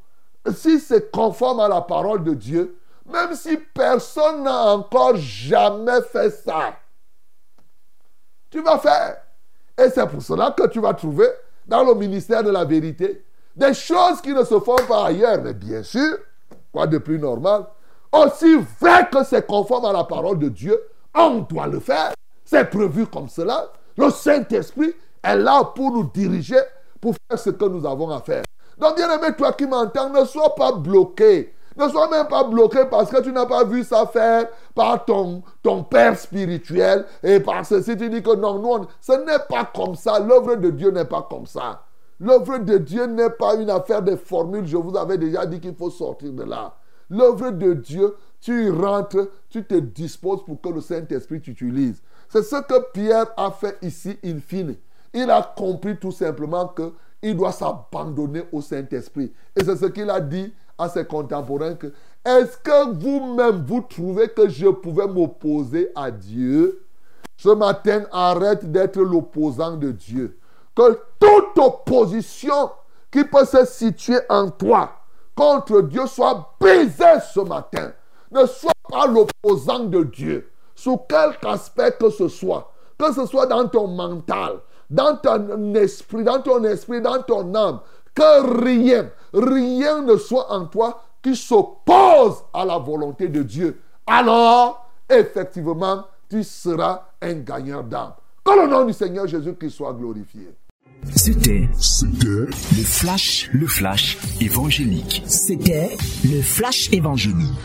Si 0.54 0.80
c'est 0.80 1.12
conforme 1.12 1.60
à 1.60 1.67
la 1.67 1.82
parole 1.82 2.24
de 2.24 2.34
Dieu, 2.34 2.80
même 3.06 3.36
si 3.36 3.58
personne 3.58 4.43
n'a 4.43 4.74
encore 4.74 5.15
jamais 5.15 6.02
fait 6.02 6.32
ça, 6.32 6.76
tu 8.50 8.62
vas 8.62 8.80
faire. 8.80 9.17
Et 9.78 9.89
c'est 9.89 10.08
pour 10.08 10.21
cela 10.21 10.52
que 10.52 10.67
tu 10.67 10.80
vas 10.80 10.93
trouver 10.93 11.28
dans 11.65 11.84
le 11.84 11.93
ministère 11.93 12.43
de 12.43 12.50
la 12.50 12.65
vérité 12.65 13.24
des 13.56 13.74
choses 13.74 14.21
qui 14.21 14.34
ne 14.34 14.43
se 14.43 14.60
font 14.60 14.76
pas 14.88 15.06
ailleurs. 15.06 15.41
Mais 15.43 15.54
bien 15.54 15.84
sûr, 15.84 16.17
quoi 16.71 16.88
de 16.88 16.97
plus 16.97 17.19
normal? 17.19 17.65
Aussi 18.12 18.58
vrai 18.80 19.08
que 19.12 19.24
c'est 19.24 19.45
conforme 19.45 19.86
à 19.86 19.93
la 19.93 20.04
parole 20.04 20.39
de 20.39 20.50
Dieu, 20.50 20.82
on 21.13 21.39
doit 21.39 21.67
le 21.67 21.80
faire. 21.80 22.13
C'est 22.43 22.69
prévu 22.69 23.06
comme 23.06 23.30
cela. 23.30 23.71
Le 23.97 24.10
Saint-Esprit 24.10 24.93
est 25.23 25.36
là 25.36 25.63
pour 25.63 25.91
nous 25.91 26.03
diriger, 26.03 26.60
pour 26.99 27.15
faire 27.15 27.39
ce 27.39 27.49
que 27.49 27.65
nous 27.65 27.86
avons 27.86 28.10
à 28.10 28.19
faire. 28.21 28.43
Donc, 28.77 28.95
bien 28.95 29.12
aimé, 29.12 29.36
toi 29.38 29.53
qui 29.53 29.65
m'entends, 29.65 30.10
ne 30.10 30.25
sois 30.25 30.55
pas 30.55 30.71
bloqué. 30.71 31.53
Ne 31.77 31.88
sois 31.88 32.10
même 32.10 32.27
pas 32.27 32.43
bloqué 32.43 32.79
parce 32.89 33.10
que 33.10 33.21
tu 33.21 33.31
n'as 33.31 33.45
pas 33.45 33.63
vu 33.63 33.84
ça 33.84 34.05
faire 34.05 34.47
par 34.75 35.05
ton, 35.05 35.41
ton 35.63 35.84
père 35.84 36.17
spirituel 36.19 37.05
et 37.23 37.39
parce 37.39 37.69
que 37.69 37.81
si 37.81 37.95
tu 37.95 38.10
dis 38.10 38.21
que 38.21 38.36
non, 38.36 38.60
non, 38.60 38.88
ce 38.99 39.13
n'est 39.13 39.39
pas 39.47 39.69
comme 39.73 39.95
ça. 39.95 40.19
L'œuvre 40.19 40.55
de 40.55 40.69
Dieu 40.69 40.91
n'est 40.91 41.05
pas 41.05 41.25
comme 41.29 41.45
ça. 41.45 41.84
L'œuvre 42.19 42.57
de 42.57 42.77
Dieu 42.77 43.05
n'est 43.05 43.29
pas 43.29 43.55
une 43.55 43.69
affaire 43.69 44.01
de 44.01 44.15
formules. 44.15 44.67
Je 44.67 44.77
vous 44.77 44.95
avais 44.97 45.17
déjà 45.17 45.45
dit 45.45 45.60
qu'il 45.60 45.75
faut 45.75 45.89
sortir 45.89 46.34
de 46.34 46.43
là. 46.43 46.75
L'œuvre 47.10 47.51
de 47.51 47.73
Dieu, 47.73 48.15
tu 48.41 48.69
rentres, 48.71 49.29
tu 49.49 49.65
te 49.65 49.75
disposes 49.75 50.43
pour 50.45 50.60
que 50.62 50.69
le 50.69 50.81
Saint-Esprit 50.81 51.41
t'utilise. 51.41 52.01
C'est 52.29 52.43
ce 52.43 52.55
que 52.62 52.91
Pierre 52.91 53.27
a 53.38 53.51
fait 53.51 53.77
ici, 53.81 54.17
in 54.23 54.39
fine. 54.39 54.75
Il 55.13 55.30
a 55.30 55.41
compris 55.41 55.97
tout 55.97 56.12
simplement 56.12 56.74
qu'il 57.21 57.36
doit 57.36 57.52
s'abandonner 57.52 58.43
au 58.52 58.62
Saint-Esprit. 58.62 59.32
Et 59.56 59.63
c'est 59.63 59.76
ce 59.76 59.86
qu'il 59.88 60.10
a 60.10 60.19
dit 60.19 60.54
à 60.78 60.89
ses 60.89 61.06
contemporains 61.06 61.76
que 61.76 61.93
est-ce 62.24 62.58
que 62.58 62.93
vous-même 62.93 63.65
vous 63.65 63.82
trouvez 63.82 64.30
que 64.30 64.47
je 64.47 64.67
pouvais 64.67 65.08
m'opposer 65.08 65.91
à 65.95 66.12
Dieu? 66.12 66.86
Ce 67.38 67.50
matin, 67.50 68.04
arrête 68.12 68.71
d'être 68.71 69.02
l'opposant 69.02 69.76
de 69.76 69.91
Dieu. 69.91 70.38
Que 70.76 71.00
toute 71.19 71.58
opposition 71.58 72.69
qui 73.12 73.24
peut 73.24 73.45
se 73.45 73.65
situer 73.65 74.19
en 74.30 74.50
toi 74.50 74.91
contre 75.36 75.82
Dieu 75.82 76.06
soit 76.06 76.56
brisée 76.60 77.19
ce 77.34 77.39
matin. 77.39 77.91
Ne 78.32 78.45
sois 78.45 78.71
pas 78.89 79.08
l'opposant 79.08 79.80
de 79.80 80.04
Dieu 80.04 80.52
sous 80.76 80.97
quelque 80.97 81.45
aspect 81.47 81.95
que 82.00 82.10
ce 82.10 82.28
soit, 82.28 82.71
que 82.97 83.12
ce 83.12 83.26
soit 83.26 83.47
dans 83.47 83.67
ton 83.67 83.88
mental, 83.88 84.60
dans 84.91 85.15
ton 85.15 85.73
esprit, 85.73 86.23
dans 86.23 86.41
ton 86.41 86.63
esprit, 86.65 87.01
dans 87.01 87.21
ton 87.23 87.56
âme, 87.56 87.80
que 88.13 88.62
rien, 88.63 89.10
rien 89.34 90.01
ne 90.01 90.17
soit 90.17 90.51
en 90.51 90.65
toi 90.65 91.01
qui 91.23 91.36
s'oppose 91.36 92.43
à 92.54 92.65
la 92.65 92.77
volonté 92.77 93.30
de 93.30 93.41
Dieu. 93.41 93.80
Alors, 94.06 94.89
effectivement, 95.10 96.06
tu 96.30 96.43
seras 96.43 97.04
un 97.21 97.36
gagnant 97.36 97.84
d'âme. 97.84 98.13
Que 98.43 98.60
le 98.60 98.67
nom 98.67 98.86
du 98.86 98.93
Seigneur 98.93 99.27
Jésus-Christ 99.27 99.71
soit 99.71 99.93
glorifié. 99.93 100.56
C'était 101.15 101.69
le 102.23 102.49
flash, 102.84 103.49
le 103.54 103.67
flash 103.67 104.17
évangélique. 104.39 105.23
C'était 105.25 105.97
le 106.23 106.41
flash 106.41 106.91
évangélique. 106.91 107.58